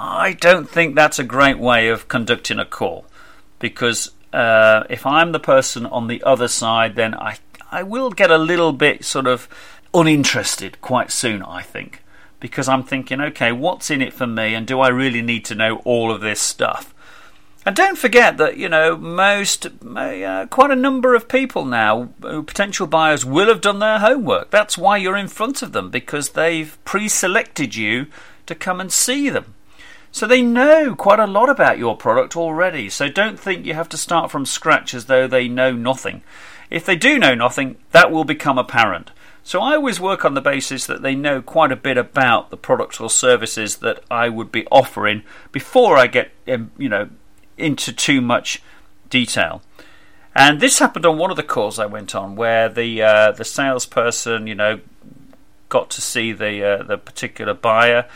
I 0.00 0.32
don't 0.32 0.68
think 0.68 0.94
that's 0.94 1.18
a 1.18 1.24
great 1.24 1.58
way 1.58 1.88
of 1.88 2.08
conducting 2.08 2.58
a 2.58 2.64
call 2.64 3.04
because 3.58 4.12
uh, 4.32 4.84
if 4.88 5.04
I'm 5.04 5.32
the 5.32 5.38
person 5.38 5.84
on 5.84 6.06
the 6.06 6.22
other 6.22 6.48
side, 6.48 6.94
then 6.94 7.14
I 7.14 7.36
I 7.70 7.82
will 7.82 8.10
get 8.10 8.30
a 8.30 8.38
little 8.38 8.72
bit 8.72 9.04
sort 9.04 9.26
of 9.26 9.46
uninterested 9.92 10.80
quite 10.80 11.12
soon. 11.12 11.42
I 11.42 11.60
think 11.60 12.02
because 12.40 12.66
I'm 12.66 12.82
thinking, 12.82 13.20
okay, 13.20 13.52
what's 13.52 13.90
in 13.90 14.00
it 14.00 14.14
for 14.14 14.26
me, 14.26 14.54
and 14.54 14.66
do 14.66 14.80
I 14.80 14.88
really 14.88 15.20
need 15.20 15.44
to 15.46 15.54
know 15.54 15.82
all 15.84 16.10
of 16.10 16.22
this 16.22 16.40
stuff? 16.40 16.94
And 17.66 17.76
don't 17.76 17.98
forget 17.98 18.38
that 18.38 18.56
you 18.56 18.70
know 18.70 18.96
most, 18.96 19.66
uh, 19.66 20.46
quite 20.48 20.70
a 20.70 20.76
number 20.76 21.14
of 21.14 21.28
people 21.28 21.66
now, 21.66 22.08
potential 22.22 22.86
buyers, 22.86 23.26
will 23.26 23.48
have 23.48 23.60
done 23.60 23.80
their 23.80 23.98
homework. 23.98 24.50
That's 24.50 24.78
why 24.78 24.96
you're 24.96 25.14
in 25.18 25.28
front 25.28 25.60
of 25.60 25.72
them 25.72 25.90
because 25.90 26.30
they've 26.30 26.78
pre-selected 26.86 27.76
you 27.76 28.06
to 28.46 28.54
come 28.54 28.80
and 28.80 28.90
see 28.90 29.28
them. 29.28 29.56
So 30.12 30.26
they 30.26 30.42
know 30.42 30.94
quite 30.94 31.20
a 31.20 31.26
lot 31.26 31.48
about 31.48 31.78
your 31.78 31.96
product 31.96 32.36
already. 32.36 32.88
So 32.90 33.08
don't 33.08 33.38
think 33.38 33.64
you 33.64 33.74
have 33.74 33.88
to 33.90 33.96
start 33.96 34.30
from 34.30 34.44
scratch 34.44 34.92
as 34.94 35.06
though 35.06 35.26
they 35.26 35.48
know 35.48 35.72
nothing. 35.72 36.22
If 36.68 36.84
they 36.84 36.96
do 36.96 37.18
know 37.18 37.34
nothing, 37.34 37.76
that 37.92 38.10
will 38.10 38.24
become 38.24 38.58
apparent. 38.58 39.10
So 39.42 39.60
I 39.60 39.74
always 39.74 39.98
work 39.98 40.24
on 40.24 40.34
the 40.34 40.40
basis 40.40 40.86
that 40.86 41.02
they 41.02 41.14
know 41.14 41.42
quite 41.42 41.72
a 41.72 41.76
bit 41.76 41.96
about 41.96 42.50
the 42.50 42.56
products 42.56 43.00
or 43.00 43.08
services 43.08 43.76
that 43.76 44.02
I 44.10 44.28
would 44.28 44.52
be 44.52 44.66
offering 44.66 45.22
before 45.50 45.96
I 45.96 46.06
get 46.06 46.30
um, 46.46 46.70
you 46.76 46.88
know 46.88 47.08
into 47.56 47.92
too 47.92 48.20
much 48.20 48.62
detail. 49.08 49.62
And 50.34 50.60
this 50.60 50.78
happened 50.78 51.06
on 51.06 51.18
one 51.18 51.30
of 51.30 51.36
the 51.36 51.42
calls 51.42 51.78
I 51.78 51.86
went 51.86 52.14
on, 52.14 52.36
where 52.36 52.68
the 52.68 53.02
uh, 53.02 53.32
the 53.32 53.44
salesperson, 53.44 54.46
you 54.46 54.54
know, 54.54 54.80
got 55.68 55.90
to 55.90 56.00
see 56.00 56.32
the 56.32 56.64
uh, 56.64 56.82
the 56.84 56.98
particular 56.98 57.54
buyer, 57.54 58.08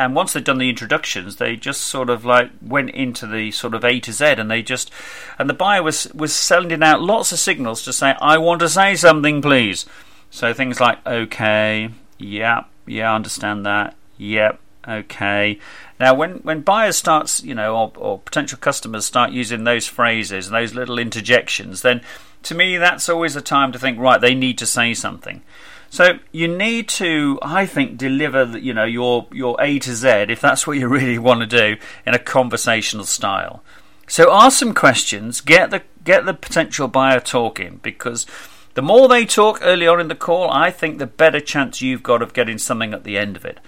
and 0.00 0.14
once 0.16 0.32
they'd 0.32 0.44
done 0.44 0.56
the 0.56 0.70
introductions, 0.70 1.36
they 1.36 1.56
just 1.56 1.82
sort 1.82 2.08
of 2.08 2.24
like 2.24 2.50
went 2.62 2.88
into 2.90 3.26
the 3.26 3.50
sort 3.50 3.74
of 3.74 3.84
A 3.84 4.00
to 4.00 4.12
Z, 4.12 4.24
and 4.24 4.50
they 4.50 4.62
just 4.62 4.90
and 5.38 5.48
the 5.48 5.54
buyer 5.54 5.82
was 5.82 6.08
was 6.14 6.34
sending 6.34 6.82
out 6.82 7.02
lots 7.02 7.32
of 7.32 7.38
signals 7.38 7.82
to 7.82 7.92
say, 7.92 8.14
"I 8.18 8.38
want 8.38 8.60
to 8.60 8.68
say 8.70 8.96
something, 8.96 9.42
please." 9.42 9.84
So 10.30 10.54
things 10.54 10.80
like, 10.80 11.06
"Okay, 11.06 11.90
yeah, 12.18 12.64
yeah, 12.86 13.12
I 13.12 13.14
understand 13.14 13.66
that, 13.66 13.94
yep, 14.16 14.58
okay." 14.88 15.58
Now, 16.00 16.14
when, 16.14 16.36
when 16.36 16.62
buyers 16.62 16.96
starts, 16.96 17.42
you 17.42 17.54
know, 17.54 17.76
or, 17.76 17.92
or 17.96 18.18
potential 18.20 18.56
customers 18.58 19.04
start 19.04 19.32
using 19.32 19.64
those 19.64 19.86
phrases 19.86 20.46
and 20.46 20.56
those 20.56 20.72
little 20.72 20.98
interjections, 20.98 21.82
then 21.82 22.00
to 22.44 22.54
me 22.54 22.78
that's 22.78 23.10
always 23.10 23.36
a 23.36 23.42
time 23.42 23.70
to 23.72 23.78
think, 23.78 23.98
right, 23.98 24.18
they 24.18 24.34
need 24.34 24.56
to 24.58 24.66
say 24.66 24.94
something. 24.94 25.42
So 25.90 26.20
you 26.30 26.46
need 26.46 26.88
to, 26.90 27.40
I 27.42 27.66
think, 27.66 27.98
deliver, 27.98 28.56
you 28.56 28.72
know, 28.72 28.84
your 28.84 29.26
your 29.32 29.56
A 29.60 29.80
to 29.80 29.94
Z 29.94 30.08
if 30.28 30.40
that's 30.40 30.66
what 30.66 30.78
you 30.78 30.88
really 30.98 31.18
want 31.18 31.40
to 31.40 31.46
do 31.46 31.76
in 32.06 32.14
a 32.14 32.18
conversational 32.18 33.04
style. 33.04 33.62
So 34.06 34.32
ask 34.32 34.58
some 34.58 34.72
questions, 34.72 35.40
get 35.40 35.70
the 35.70 35.82
get 36.02 36.24
the 36.24 36.34
potential 36.34 36.88
buyer 36.88 37.20
talking 37.20 37.80
because 37.82 38.26
the 38.74 38.82
more 38.82 39.08
they 39.08 39.26
talk 39.26 39.58
early 39.62 39.86
on 39.86 40.00
in 40.00 40.08
the 40.08 40.14
call, 40.14 40.48
I 40.48 40.70
think 40.70 40.98
the 40.98 41.06
better 41.06 41.40
chance 41.40 41.82
you've 41.82 42.04
got 42.04 42.22
of 42.22 42.32
getting 42.32 42.58
something 42.58 42.94
at 42.94 43.04
the 43.04 43.18
end 43.18 43.36
of 43.36 43.44
it. 43.44 43.58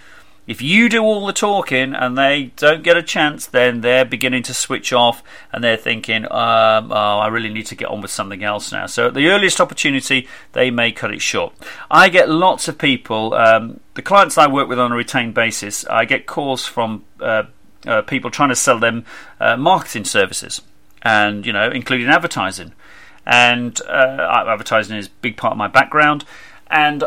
If 0.45 0.61
you 0.61 0.89
do 0.89 1.03
all 1.03 1.25
the 1.25 1.33
talking 1.33 1.95
and 1.95 2.19
they 2.19 2.51
don't 2.57 2.83
get 2.83 2.97
a 2.97 3.03
chance, 3.03 3.47
then 3.47 3.81
they're 3.81 4.05
beginning 4.05 4.43
to 4.45 4.55
switch 4.55 4.93
off 4.93 5.23
and 5.53 5.63
they're 5.63 5.77
thinking, 5.77 6.25
um, 6.25 6.91
oh, 6.91 7.19
I 7.19 7.29
really 7.29 7.53
need 7.53 7.67
to 7.67 7.77
get 7.77 7.89
on 7.89 8.01
with 8.01 8.11
something 8.11 8.43
else 8.43 8.73
now. 8.73 8.87
So 8.87 9.07
at 9.07 9.15
the 9.15 9.29
earliest 9.29 9.61
opportunity, 9.61 10.27
they 10.53 10.73
may 10.73 10.91
cut 10.91 11.15
it 11.15 11.23
short. 11.23 11.55
I 11.91 12.09
get 12.09 12.29
lots 12.29 12.67
of 12.67 12.77
people, 12.77 13.35
um, 13.35 13.79
the 13.95 14.03
clients 14.03 14.37
I 14.37 14.49
work 14.49 14.69
with 14.69 14.81
on 14.81 14.91
a 14.91 14.97
retained 14.97 15.35
basis, 15.35 15.87
I 15.87 16.07
get 16.07 16.27
calls 16.27 16.67
from 16.67 17.05
uh, 17.21 17.45
uh, 17.87 18.03
people 18.03 18.31
trying 18.31 18.49
to 18.49 18.57
sell 18.57 18.81
them 18.81 19.05
uh, 19.39 19.57
marketing 19.57 20.05
services 20.05 20.61
and, 21.03 21.47
you 21.47 21.53
know, 21.53 21.71
including 21.71 22.09
advertising. 22.09 22.73
And 23.25 23.81
uh, 23.83 24.45
advertising 24.49 24.97
is 24.97 25.07
a 25.07 25.11
big 25.21 25.37
part 25.37 25.53
of 25.53 25.59
my 25.59 25.69
background. 25.69 26.25
And 26.67 27.05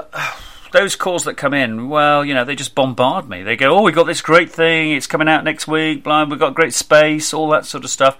those 0.72 0.95
calls 0.95 1.24
that 1.24 1.36
come 1.36 1.53
in, 1.53 1.89
well, 1.89 2.25
you 2.25 2.34
know, 2.34 2.43
they 2.43 2.55
just 2.55 2.75
bombard 2.75 3.29
me. 3.29 3.43
They 3.43 3.55
go, 3.55 3.77
"Oh, 3.77 3.81
we 3.81 3.91
got 3.91 4.05
this 4.05 4.22
great 4.22 4.51
thing. 4.51 4.91
It's 4.91 5.07
coming 5.07 5.27
out 5.27 5.43
next 5.43 5.67
week. 5.67 6.03
Blah, 6.03 6.25
we've 6.25 6.39
got 6.39 6.53
great 6.53 6.74
space, 6.74 7.34
all 7.34 7.50
that 7.50 7.65
sort 7.65 7.84
of 7.84 7.89
stuff." 7.89 8.17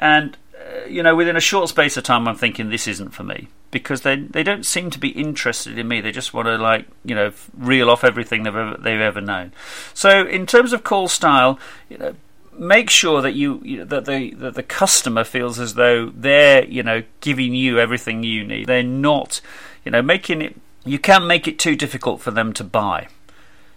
And 0.00 0.36
uh, 0.58 0.86
you 0.86 1.02
know, 1.02 1.14
within 1.14 1.36
a 1.36 1.40
short 1.40 1.68
space 1.68 1.96
of 1.96 2.04
time, 2.04 2.28
I'm 2.28 2.36
thinking 2.36 2.68
this 2.68 2.86
isn't 2.86 3.10
for 3.10 3.24
me 3.24 3.48
because 3.70 4.02
they 4.02 4.16
they 4.16 4.42
don't 4.42 4.64
seem 4.64 4.88
to 4.90 4.98
be 4.98 5.08
interested 5.08 5.78
in 5.78 5.88
me. 5.88 6.00
They 6.00 6.12
just 6.12 6.32
want 6.32 6.46
to 6.46 6.56
like 6.56 6.86
you 7.04 7.14
know 7.14 7.32
reel 7.56 7.90
off 7.90 8.04
everything 8.04 8.44
they've 8.44 8.54
ever, 8.54 8.76
they've 8.78 9.00
ever 9.00 9.20
known. 9.20 9.52
So, 9.92 10.26
in 10.26 10.46
terms 10.46 10.72
of 10.72 10.84
call 10.84 11.08
style, 11.08 11.58
you 11.88 11.98
know, 11.98 12.14
make 12.56 12.88
sure 12.88 13.20
that 13.20 13.32
you, 13.32 13.60
you 13.64 13.78
know, 13.78 13.84
that 13.84 14.04
the 14.06 14.32
that 14.34 14.54
the 14.54 14.62
customer 14.62 15.24
feels 15.24 15.58
as 15.58 15.74
though 15.74 16.10
they're 16.14 16.64
you 16.66 16.82
know 16.82 17.02
giving 17.20 17.54
you 17.54 17.78
everything 17.78 18.22
you 18.22 18.44
need. 18.44 18.66
They're 18.66 18.82
not 18.82 19.40
you 19.84 19.90
know 19.90 20.02
making 20.02 20.40
it 20.40 20.56
you 20.84 20.98
can't 20.98 21.26
make 21.26 21.48
it 21.48 21.58
too 21.58 21.76
difficult 21.76 22.20
for 22.20 22.30
them 22.30 22.52
to 22.54 22.64
buy. 22.64 23.08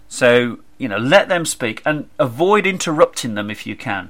So, 0.09 0.59
you 0.77 0.87
know, 0.87 0.97
let 0.97 1.29
them 1.29 1.45
speak 1.45 1.81
and 1.85 2.09
avoid 2.19 2.65
interrupting 2.65 3.35
them 3.35 3.49
if 3.49 3.65
you 3.65 3.75
can. 3.75 4.09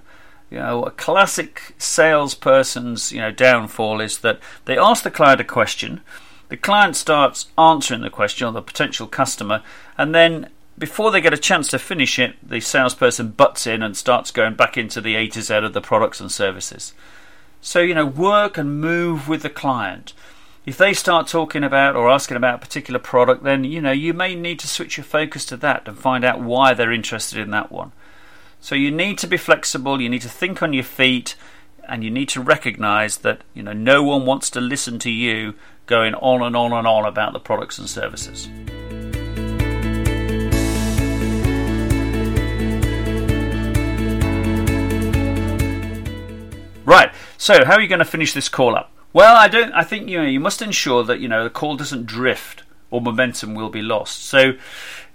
You 0.50 0.60
know, 0.60 0.84
a 0.84 0.92
classic 0.92 1.76
salesperson's, 1.78 3.12
you 3.12 3.20
know, 3.20 3.32
downfall 3.32 4.00
is 4.00 4.20
that 4.20 4.40
they 4.66 4.78
ask 4.78 5.04
the 5.04 5.12
client 5.12 5.42
a 5.42 5.44
question, 5.44 6.02
the 6.50 6.58
client 6.58 6.96
starts 6.96 7.48
answering 7.58 8.02
the 8.02 8.10
question 8.10 8.48
or 8.48 8.54
the 8.54 8.62
potential 8.62 9.08
customer, 9.08 9.62
and 9.98 10.16
then 10.16 10.50
before 10.78 11.12
they 11.12 11.20
get 11.20 11.34
a 11.34 11.38
chance 11.38 11.68
to 11.70 11.80
finish 11.80 12.20
it, 12.20 12.36
the 12.48 12.62
salesperson 12.62 13.32
butts 13.32 13.68
in 13.68 13.82
and 13.82 13.98
starts 13.98 14.32
going 14.32 14.54
back 14.54 14.78
into 14.78 15.02
the 15.02 15.16
A 15.16 15.28
to 15.28 15.42
Z 15.42 15.56
of 15.56 15.74
the 15.74 15.82
products 15.82 16.22
and 16.22 16.32
services. 16.32 16.94
So, 17.60 17.80
you 17.80 17.96
know, 17.96 18.06
work 18.06 18.58
and 18.58 18.80
move 18.80 19.28
with 19.28 19.42
the 19.42 19.50
client 19.50 20.14
if 20.68 20.78
they 20.78 20.94
start 20.94 21.28
talking 21.28 21.64
about 21.64 21.96
or 21.96 22.10
asking 22.10 22.36
about 22.36 22.56
a 22.56 22.58
particular 22.58 23.00
product, 23.00 23.42
then 23.42 23.64
you 23.64 23.80
know 23.80 23.94
you 23.94 24.14
may 24.14 24.36
need 24.36 24.60
to 24.60 24.68
switch 24.68 24.98
your 24.98 25.06
focus 25.06 25.46
to 25.46 25.56
that 25.56 25.88
and 25.88 25.98
find 25.98 26.26
out 26.26 26.42
why 26.42 26.74
they're 26.74 26.92
interested 26.92 27.40
in 27.40 27.52
that 27.52 27.72
one. 27.72 27.94
So 28.60 28.76
you 28.76 28.92
need 28.92 29.18
to 29.20 29.28
be 29.28 29.38
flexible, 29.38 30.02
you 30.02 30.10
need 30.10 30.24
to 30.24 30.30
think 30.30 30.62
on 30.62 30.74
your 30.74 30.84
feet, 30.84 31.36
and 31.88 32.04
you 32.04 32.12
need 32.12 32.28
to 32.30 32.42
recognize 32.42 33.20
that 33.20 33.46
you 33.54 33.64
know 33.64 33.72
no 33.72 34.04
one 34.04 34.26
wants 34.26 34.50
to 34.50 34.60
listen 34.60 35.00
to 35.00 35.10
you 35.10 35.54
going 35.86 36.14
on 36.16 36.42
and 36.42 36.54
on 36.54 36.74
and 36.74 36.86
on 36.86 37.06
about 37.06 37.32
the 37.32 37.40
products 37.40 37.78
and 37.78 37.90
services. 37.90 38.50
Right, 46.84 47.14
so 47.38 47.64
how 47.64 47.76
are 47.76 47.82
you 47.82 47.88
going 47.88 48.00
to 48.00 48.06
finish 48.06 48.34
this 48.34 48.50
call 48.50 48.76
up? 48.76 48.97
Well, 49.18 49.36
I 49.36 49.48
don't. 49.48 49.74
I 49.74 49.84
think 49.84 50.10
you 50.10 50.20
know 50.20 50.28
you 50.28 50.40
must 50.40 50.62
ensure 50.62 51.04
that 51.06 51.20
you 51.20 51.28
know 51.28 51.44
the 51.44 51.50
call 51.50 51.76
doesn't 51.76 52.06
drift 52.06 52.62
or 52.92 53.02
momentum 53.02 53.56
will 53.56 53.72
be 53.72 53.82
lost. 53.82 54.24
So, 54.24 54.54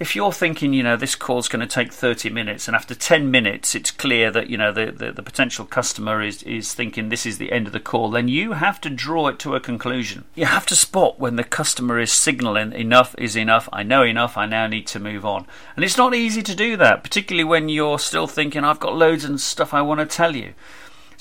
if 0.01 0.17
you're 0.17 0.33
thinking, 0.33 0.73
you 0.73 0.83
know, 0.83 0.97
this 0.97 1.15
call's 1.15 1.47
going 1.47 1.61
to 1.61 1.73
take 1.73 1.93
30 1.93 2.29
minutes, 2.31 2.67
and 2.67 2.75
after 2.75 2.97
10 2.97 3.31
minutes 3.31 3.77
it's 3.77 3.93
clear 3.93 4.33
that 4.33 4.51
you 4.51 4.59
know 4.59 4.73
the, 4.73 4.91
the, 4.91 5.13
the, 5.13 5.23
potential 5.23 5.65
customer 5.65 6.21
is 6.21 6.43
is 6.43 6.75
thinking 6.75 7.11
this 7.11 7.25
is 7.25 7.39
the 7.39 7.53
end 7.53 7.69
of 7.69 7.73
the 7.73 7.79
call, 7.79 8.11
then 8.11 8.27
you 8.27 8.55
have 8.55 8.81
to 8.81 8.91
draw 8.91 9.29
it 9.29 9.39
to 9.39 9.55
a 9.55 9.61
conclusion. 9.61 10.25
You 10.35 10.47
have 10.47 10.67
to 10.67 10.75
spot 10.75 11.21
when 11.21 11.37
the 11.37 11.45
customer 11.45 12.01
is 12.01 12.11
signalling 12.11 12.73
enough 12.73 13.15
is 13.19 13.37
enough. 13.37 13.69
I 13.73 13.85
know 13.85 14.03
enough. 14.03 14.37
I 14.37 14.47
now 14.47 14.67
need 14.67 14.89
to 14.89 14.99
move 14.99 15.25
on, 15.25 15.47
and 15.77 15.85
it's 15.85 15.97
not 15.97 16.13
easy 16.13 16.43
to 16.43 16.57
do 16.57 16.77
that, 16.77 17.05
particularly 17.05 17.45
when 17.45 17.69
you're 17.69 18.01
still 18.01 18.27
thinking 18.27 18.65
I've 18.65 18.81
got 18.81 18.97
loads 18.97 19.25
and 19.25 19.41
stuff 19.41 19.73
I 19.73 19.83
want 19.83 20.01
to 20.01 20.07
tell 20.07 20.35
you. 20.35 20.55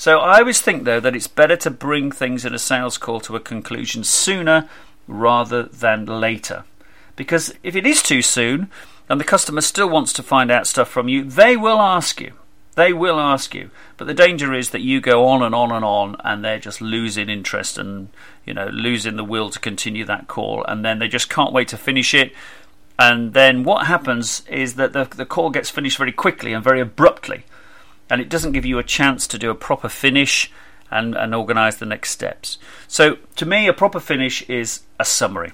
So 0.02 0.18
I 0.18 0.40
always 0.40 0.60
think, 0.60 0.84
though, 0.84 1.00
that 1.00 1.16
it's 1.16 1.28
better 1.28 1.56
to 1.58 1.70
bring 1.70 2.12
things 2.12 2.44
in 2.44 2.56
a 2.56 2.58
sales 2.58 2.98
call 2.98 3.20
to 3.20 3.36
a 3.36 3.40
conclusion 3.40 4.04
sooner 4.04 4.68
rather 5.08 5.62
than 5.62 6.08
later. 6.08 6.64
Because 7.16 7.54
if 7.62 7.76
it 7.76 7.86
is 7.86 8.02
too 8.02 8.24
soon 8.24 8.72
and 9.08 9.20
the 9.20 9.24
customer 9.24 9.62
still 9.62 9.88
wants 9.88 10.12
to 10.14 10.24
find 10.24 10.50
out 10.50 10.66
stuff 10.66 10.90
from 10.90 11.08
you, 11.08 11.24
they 11.24 11.56
will 11.56 11.80
ask 11.80 12.20
you. 12.20 12.34
They 12.74 12.92
will 12.92 13.20
ask 13.20 13.54
you. 13.54 13.70
But 13.98 14.08
the 14.08 14.16
danger 14.16 14.56
is 14.56 14.72
that 14.72 14.82
you 14.82 15.02
go 15.02 15.28
on 15.28 15.44
and 15.44 15.54
on 15.54 15.72
and 15.72 15.86
on 15.86 16.16
and 16.24 16.44
they're 16.44 16.58
just 16.58 16.82
losing 16.82 17.30
interest 17.30 17.78
and, 17.78 18.10
you 18.44 18.56
know, 18.56 18.70
losing 18.70 19.18
the 19.18 19.24
will 19.24 19.52
to 19.52 19.60
continue 19.60 20.04
that 20.06 20.28
call. 20.28 20.66
And 20.68 20.84
then 20.84 20.98
they 20.98 21.10
just 21.10 21.30
can't 21.30 21.54
wait 21.54 21.68
to 21.68 21.78
finish 21.78 22.16
it. 22.16 22.34
And 22.98 23.34
then 23.36 23.64
what 23.64 23.86
happens 23.86 24.42
is 24.48 24.78
that 24.78 24.94
the, 24.94 25.04
the 25.04 25.28
call 25.28 25.52
gets 25.52 25.70
finished 25.70 26.00
very 26.00 26.12
quickly 26.12 26.54
and 26.54 26.64
very 26.64 26.82
abruptly 26.82 27.44
and 28.12 28.20
it 28.20 28.28
doesn't 28.28 28.52
give 28.52 28.66
you 28.66 28.78
a 28.78 28.84
chance 28.84 29.26
to 29.26 29.40
do 29.40 29.50
a 29.50 29.56
proper 29.56 29.88
finish 29.88 30.52
and, 30.92 31.16
and 31.16 31.34
organize 31.34 31.78
the 31.78 31.86
next 31.86 32.12
steps. 32.12 32.58
So, 32.86 33.16
to 33.38 33.46
me, 33.46 33.70
a 33.70 33.74
proper 33.74 34.02
finish 34.02 34.42
is 34.50 34.82
a 35.00 35.06
summary, 35.06 35.54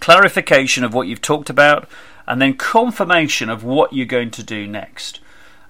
clarification 0.00 0.84
of 0.84 0.94
what 0.94 1.06
you've 1.06 1.20
talked 1.20 1.50
about, 1.50 1.86
and 2.26 2.40
then 2.40 2.54
confirmation 2.54 3.50
of 3.50 3.62
what 3.62 3.92
you're 3.92 4.06
going 4.06 4.30
to 4.30 4.42
do 4.42 4.66
next. 4.66 5.20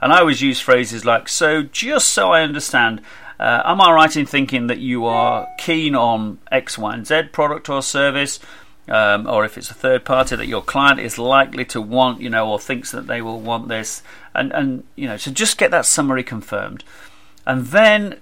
And 0.01 0.13
I 0.13 0.21
always 0.21 0.41
use 0.41 0.61
phrases 0.61 1.05
like, 1.05 1.29
So, 1.29 1.65
just 1.65 2.11
so 2.11 2.31
I 2.31 2.43
understand, 2.43 3.03
uh, 3.41 3.63
am 3.65 3.81
I 3.81 3.91
right 3.91 4.17
in 4.17 4.27
thinking 4.27 4.69
that 4.69 4.79
you 4.79 5.07
are 5.07 5.49
keen 5.59 5.97
on 5.97 6.39
X, 6.53 6.79
Y, 6.79 6.95
and 6.95 7.05
Z 7.05 7.31
product 7.33 7.69
or 7.69 7.83
service? 7.83 8.39
Um, 8.89 9.27
or 9.27 9.45
if 9.45 9.59
it's 9.59 9.71
a 9.71 9.75
third 9.75 10.05
party 10.05 10.37
that 10.37 10.47
your 10.47 10.63
client 10.63 11.01
is 11.01 11.19
likely 11.19 11.65
to 11.67 11.81
want, 11.81 12.21
you 12.21 12.31
know, 12.31 12.51
or 12.51 12.59
thinks 12.59 12.91
that 12.93 13.07
they 13.07 13.23
will 13.23 13.41
want 13.41 13.69
this, 13.69 14.03
and 14.35 14.53
and 14.53 14.85
you 14.95 15.09
know, 15.09 15.17
so 15.17 15.31
just 15.31 15.59
get 15.59 15.71
that 15.71 15.87
summary 15.87 16.23
confirmed, 16.23 16.85
and 17.47 17.67
then 17.67 18.21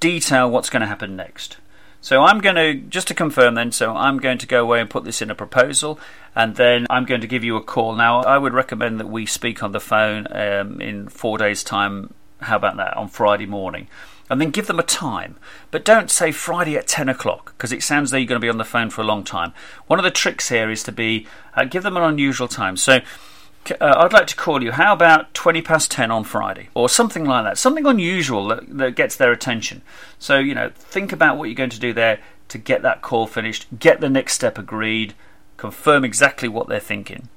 detail 0.00 0.50
what's 0.50 0.70
going 0.70 0.80
to 0.80 0.86
happen 0.86 1.16
next. 1.16 1.58
So 2.00 2.22
I'm 2.22 2.38
going 2.38 2.56
to 2.56 2.74
just 2.74 3.08
to 3.08 3.14
confirm 3.14 3.54
then. 3.54 3.72
So 3.72 3.94
I'm 3.94 4.18
going 4.18 4.38
to 4.38 4.46
go 4.46 4.62
away 4.62 4.80
and 4.80 4.88
put 4.88 5.04
this 5.04 5.20
in 5.20 5.30
a 5.30 5.34
proposal, 5.34 5.98
and 6.34 6.56
then 6.56 6.86
I'm 6.90 7.04
going 7.04 7.20
to 7.22 7.26
give 7.26 7.44
you 7.44 7.56
a 7.56 7.62
call. 7.62 7.94
Now 7.94 8.20
I 8.20 8.38
would 8.38 8.54
recommend 8.54 9.00
that 9.00 9.08
we 9.08 9.26
speak 9.26 9.62
on 9.62 9.72
the 9.72 9.80
phone 9.80 10.26
um, 10.30 10.80
in 10.80 11.08
four 11.08 11.38
days' 11.38 11.64
time. 11.64 12.14
How 12.40 12.56
about 12.56 12.76
that 12.76 12.96
on 12.96 13.08
Friday 13.08 13.46
morning? 13.46 13.88
and 14.30 14.40
then 14.40 14.50
give 14.50 14.66
them 14.66 14.78
a 14.78 14.82
time. 14.82 15.36
But 15.70 15.84
don't 15.84 16.10
say 16.10 16.32
Friday 16.32 16.76
at 16.76 16.86
10 16.86 17.08
o'clock 17.08 17.54
because 17.56 17.72
it 17.72 17.82
sounds 17.82 18.12
like 18.12 18.20
you're 18.20 18.28
going 18.28 18.40
to 18.40 18.44
be 18.44 18.50
on 18.50 18.58
the 18.58 18.64
phone 18.64 18.90
for 18.90 19.00
a 19.00 19.06
long 19.06 19.24
time. 19.24 19.52
One 19.86 19.98
of 19.98 20.04
the 20.04 20.10
tricks 20.10 20.48
here 20.48 20.70
is 20.70 20.82
to 20.84 20.92
be 20.92 21.26
uh, 21.54 21.64
give 21.64 21.82
them 21.82 21.96
an 21.96 22.02
unusual 22.02 22.48
time. 22.48 22.76
So 22.76 23.00
uh, 23.80 23.94
I'd 23.96 24.12
like 24.12 24.26
to 24.28 24.36
call 24.36 24.62
you. 24.62 24.72
How 24.72 24.92
about 24.92 25.32
20 25.34 25.62
past 25.62 25.90
10 25.90 26.10
on 26.10 26.24
Friday? 26.24 26.68
Or 26.74 26.88
something 26.88 27.24
like 27.24 27.44
that. 27.44 27.58
Something 27.58 27.86
unusual 27.86 28.48
that, 28.48 28.78
that 28.78 28.96
gets 28.96 29.16
their 29.16 29.32
attention. 29.32 29.82
So, 30.18 30.38
you 30.38 30.54
know, 30.54 30.70
think 30.74 31.12
about 31.12 31.36
what 31.36 31.46
you're 31.46 31.54
going 31.54 31.70
to 31.70 31.80
do 31.80 31.92
there 31.92 32.20
to 32.48 32.58
get 32.58 32.82
that 32.82 33.02
call 33.02 33.26
finished, 33.26 33.66
get 33.78 34.00
the 34.00 34.08
next 34.08 34.34
step 34.34 34.56
agreed, 34.58 35.14
confirm 35.56 36.04
exactly 36.04 36.48
what 36.48 36.68
they're 36.68 36.80
thinking. 36.80 37.28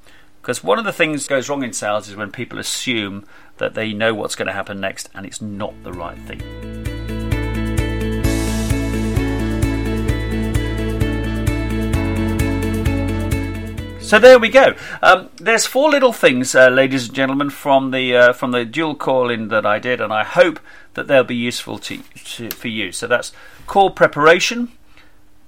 Because 0.41 0.63
one 0.63 0.79
of 0.79 0.85
the 0.85 0.91
things 0.91 1.27
that 1.27 1.29
goes 1.29 1.49
wrong 1.49 1.63
in 1.63 1.71
sales 1.71 2.09
is 2.09 2.15
when 2.15 2.31
people 2.31 2.57
assume 2.57 3.25
that 3.57 3.75
they 3.75 3.93
know 3.93 4.15
what's 4.15 4.33
going 4.33 4.47
to 4.47 4.53
happen 4.53 4.79
next 4.79 5.07
and 5.13 5.23
it's 5.23 5.39
not 5.39 5.75
the 5.83 5.93
right 5.93 6.17
thing. 6.17 6.41
So 14.01 14.17
there 14.17 14.39
we 14.39 14.49
go. 14.49 14.73
Um, 15.03 15.29
there's 15.37 15.67
four 15.67 15.89
little 15.89 16.11
things, 16.11 16.55
uh, 16.55 16.69
ladies 16.69 17.05
and 17.05 17.15
gentlemen, 17.15 17.49
from 17.49 17.91
the 17.91 18.13
uh, 18.13 18.33
from 18.33 18.51
the 18.51 18.65
dual 18.65 18.95
call 18.95 19.29
in 19.29 19.47
that 19.49 19.65
I 19.65 19.79
did, 19.79 20.01
and 20.01 20.11
I 20.11 20.25
hope 20.25 20.59
that 20.95 21.07
they'll 21.07 21.23
be 21.23 21.35
useful 21.35 21.77
to, 21.79 21.99
to, 22.25 22.49
for 22.49 22.67
you. 22.67 22.91
So 22.91 23.07
that's 23.07 23.31
call 23.67 23.91
preparation, 23.91 24.73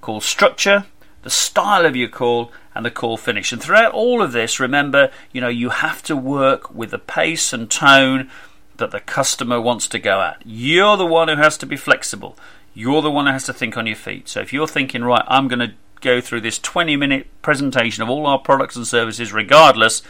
call 0.00 0.22
structure, 0.22 0.86
the 1.24 1.30
style 1.30 1.84
of 1.84 1.96
your 1.96 2.08
call, 2.08 2.52
and 2.74 2.84
the 2.84 2.90
call 2.90 3.16
finish. 3.16 3.52
And 3.52 3.62
throughout 3.62 3.92
all 3.92 4.22
of 4.22 4.32
this, 4.32 4.60
remember, 4.60 5.10
you 5.32 5.40
know, 5.40 5.48
you 5.48 5.70
have 5.70 6.02
to 6.04 6.16
work 6.16 6.72
with 6.74 6.90
the 6.90 6.98
pace 6.98 7.52
and 7.52 7.70
tone 7.70 8.30
that 8.76 8.90
the 8.90 9.00
customer 9.00 9.60
wants 9.60 9.88
to 9.88 9.98
go 9.98 10.20
at. 10.20 10.42
You're 10.44 10.96
the 10.96 11.06
one 11.06 11.28
who 11.28 11.36
has 11.36 11.56
to 11.58 11.66
be 11.66 11.76
flexible. 11.76 12.36
You're 12.74 13.02
the 13.02 13.10
one 13.10 13.26
who 13.26 13.32
has 13.32 13.44
to 13.44 13.52
think 13.52 13.76
on 13.76 13.86
your 13.86 13.96
feet. 13.96 14.28
So 14.28 14.40
if 14.40 14.52
you're 14.52 14.68
thinking, 14.68 15.02
right, 15.02 15.24
I'm 15.28 15.48
going 15.48 15.60
to 15.60 15.74
go 16.00 16.20
through 16.20 16.42
this 16.42 16.58
20 16.58 16.96
minute 16.96 17.26
presentation 17.40 18.02
of 18.02 18.10
all 18.10 18.26
our 18.26 18.38
products 18.38 18.76
and 18.76 18.86
services 18.86 19.32
regardless, 19.32 20.02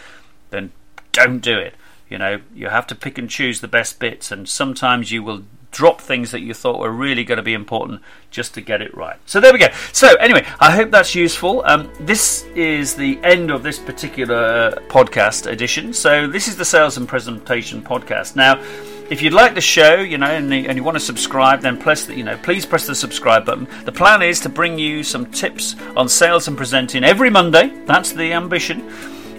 then 0.51 0.73
don't 1.13 1.41
do 1.41 1.57
it. 1.57 1.75
You 2.09 2.19
know, 2.19 2.41
you 2.55 2.69
have 2.69 2.87
to 2.89 2.95
pick 2.95 3.19
and 3.19 3.31
choose 3.31 3.61
the 3.61 3.69
best 3.69 3.99
bits, 3.99 4.31
and 4.31 4.49
sometimes 4.49 5.11
you 5.11 5.23
will 5.23 5.45
drop 5.75 6.01
things 6.01 6.31
that 6.31 6.41
you 6.41 6.55
thought 6.55 6.79
were 6.79 6.91
really 6.91 7.25
going 7.25 7.37
to 7.37 7.43
be 7.43 7.53
important 7.53 8.01
just 8.31 8.55
to 8.55 8.61
get 8.61 8.81
it 8.81 8.97
right. 8.97 9.17
So 9.27 9.41
there 9.41 9.53
we 9.53 9.59
go. 9.59 9.69
So 9.93 10.15
anyway, 10.15 10.47
I 10.61 10.71
hope 10.71 10.91
that's 10.91 11.15
useful. 11.15 11.63
Um, 11.67 11.91
this 12.01 12.45
is 12.55 12.95
the 12.95 13.19
end 13.25 13.51
of 13.51 13.63
this 13.63 13.79
particular 13.79 14.71
podcast 14.89 15.51
edition. 15.51 15.93
So 15.93 16.29
this 16.29 16.47
is 16.47 16.57
the 16.57 16.65
Sales 16.65 16.97
and 16.97 17.09
Presentation 17.09 17.83
podcast. 17.83 18.37
Now 18.37 18.63
if 19.11 19.21
you'd 19.21 19.35
like 19.35 19.55
the 19.55 19.61
show, 19.61 19.97
you 19.97 20.17
know, 20.17 20.27
and, 20.27 20.51
and, 20.53 20.79
you 20.79 20.83
want 20.83 20.97
to 20.97 21.01
subscribe, 21.01 21.61
then 21.61 21.77
press 21.77 22.07
the, 22.07 22.15
you 22.15 22.25
know, 22.25 22.39
please 22.39 22.65
press 22.65 22.87
the 22.87 22.95
subscribe 22.95 23.45
button. 23.45 23.69
The 23.85 23.93
plan 23.93 24.23
is 24.23 24.41
to 24.41 24.49
bring 24.49 24.79
you 24.79 25.03
some 25.03 25.31
tips 25.31 25.77
on 25.95 26.09
sales 26.09 26.49
and 26.49 26.57
presenting 26.57 27.05
every 27.05 27.29
Monday. 27.29 27.69
That's 27.85 28.13
the 28.13 28.33
ambition. 28.33 28.91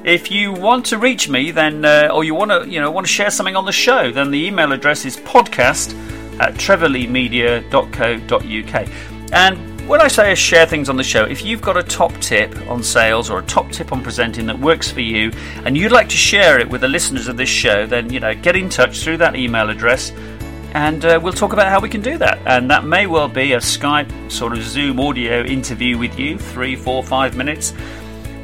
If 0.05 0.29
you 0.29 0.53
want 0.53 0.85
to 0.87 0.99
reach 0.99 1.29
me, 1.29 1.49
then 1.49 1.83
uh, 1.83 2.09
or 2.13 2.23
you 2.23 2.35
want 2.35 2.51
to, 2.51 2.69
you 2.69 2.79
know, 2.79 2.91
want 2.91 3.07
to 3.07 3.11
share 3.11 3.31
something 3.31 3.55
on 3.55 3.65
the 3.65 3.71
show, 3.71 4.11
then 4.11 4.29
the 4.29 4.45
email 4.45 4.71
address 4.71 5.03
is 5.03 5.17
podcast 5.17 5.95
at 6.39 6.55
trevorleemedia.co.uk. 6.55 8.89
And 9.31 9.89
when 9.89 10.01
I 10.01 10.07
say 10.07 10.33
share 10.35 10.65
things 10.65 10.89
on 10.89 10.97
the 10.97 11.03
show, 11.03 11.25
if 11.25 11.43
you've 11.43 11.61
got 11.61 11.77
a 11.77 11.83
top 11.83 12.11
tip 12.19 12.55
on 12.67 12.81
sales 12.81 13.29
or 13.29 13.37
a 13.39 13.43
top 13.43 13.71
tip 13.71 13.91
on 13.91 14.01
presenting 14.01 14.47
that 14.47 14.57
works 14.59 14.91
for 14.91 15.01
you 15.01 15.31
and 15.63 15.77
you'd 15.77 15.91
like 15.91 16.09
to 16.09 16.17
share 16.17 16.59
it 16.59 16.67
with 16.69 16.81
the 16.81 16.87
listeners 16.87 17.27
of 17.27 17.37
this 17.37 17.49
show, 17.49 17.85
then 17.85 18.11
you 18.11 18.19
know, 18.19 18.33
get 18.33 18.55
in 18.55 18.69
touch 18.69 19.03
through 19.03 19.17
that 19.17 19.35
email 19.35 19.69
address 19.69 20.11
and 20.75 21.05
uh, 21.05 21.17
we'll 21.23 21.31
talk 21.31 21.53
about 21.53 21.69
how 21.69 21.79
we 21.79 21.87
can 21.87 22.01
do 22.01 22.17
that. 22.17 22.37
And 22.45 22.69
that 22.69 22.83
may 22.83 23.07
well 23.07 23.29
be 23.29 23.53
a 23.53 23.59
Skype 23.59 24.29
sort 24.29 24.51
of 24.51 24.61
Zoom 24.61 24.99
audio 24.99 25.41
interview 25.41 25.97
with 25.97 26.19
you, 26.19 26.37
three, 26.37 26.75
four, 26.75 27.01
five 27.01 27.37
minutes, 27.37 27.73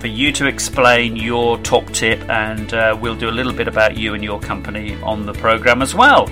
for 0.01 0.07
you 0.07 0.31
to 0.31 0.47
explain 0.47 1.15
your 1.15 1.59
top 1.59 1.85
tip, 1.91 2.19
and 2.27 2.73
uh, 2.73 2.97
we'll 2.99 3.15
do 3.15 3.29
a 3.29 3.31
little 3.31 3.53
bit 3.53 3.67
about 3.67 3.95
you 3.95 4.15
and 4.15 4.23
your 4.23 4.39
company 4.39 4.99
on 5.03 5.27
the 5.27 5.33
program 5.33 5.83
as 5.83 5.93
well. 5.93 6.27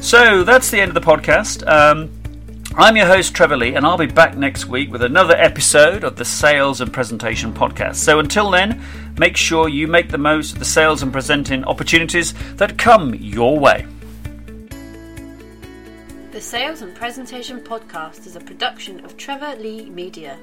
So 0.00 0.42
that's 0.42 0.70
the 0.70 0.80
end 0.80 0.88
of 0.88 0.94
the 0.94 1.08
podcast. 1.08 1.64
Um, 1.68 2.10
I'm 2.76 2.96
your 2.96 3.06
host, 3.06 3.32
Trevor 3.32 3.56
Lee, 3.56 3.76
and 3.76 3.86
I'll 3.86 3.96
be 3.96 4.06
back 4.06 4.36
next 4.36 4.66
week 4.66 4.90
with 4.90 5.02
another 5.02 5.36
episode 5.36 6.02
of 6.02 6.16
the 6.16 6.24
Sales 6.24 6.80
and 6.80 6.92
Presentation 6.92 7.52
Podcast. 7.52 7.94
So 7.96 8.18
until 8.18 8.50
then, 8.50 8.82
make 9.16 9.36
sure 9.36 9.68
you 9.68 9.86
make 9.86 10.10
the 10.10 10.18
most 10.18 10.54
of 10.54 10.58
the 10.58 10.64
sales 10.64 11.00
and 11.02 11.12
presenting 11.12 11.62
opportunities 11.64 12.34
that 12.56 12.76
come 12.76 13.14
your 13.14 13.56
way. 13.56 13.86
The 16.32 16.40
Sales 16.40 16.82
and 16.82 16.92
Presentation 16.92 17.60
Podcast 17.60 18.26
is 18.26 18.34
a 18.34 18.40
production 18.40 19.04
of 19.04 19.16
Trevor 19.16 19.54
Lee 19.60 19.88
Media. 19.90 20.38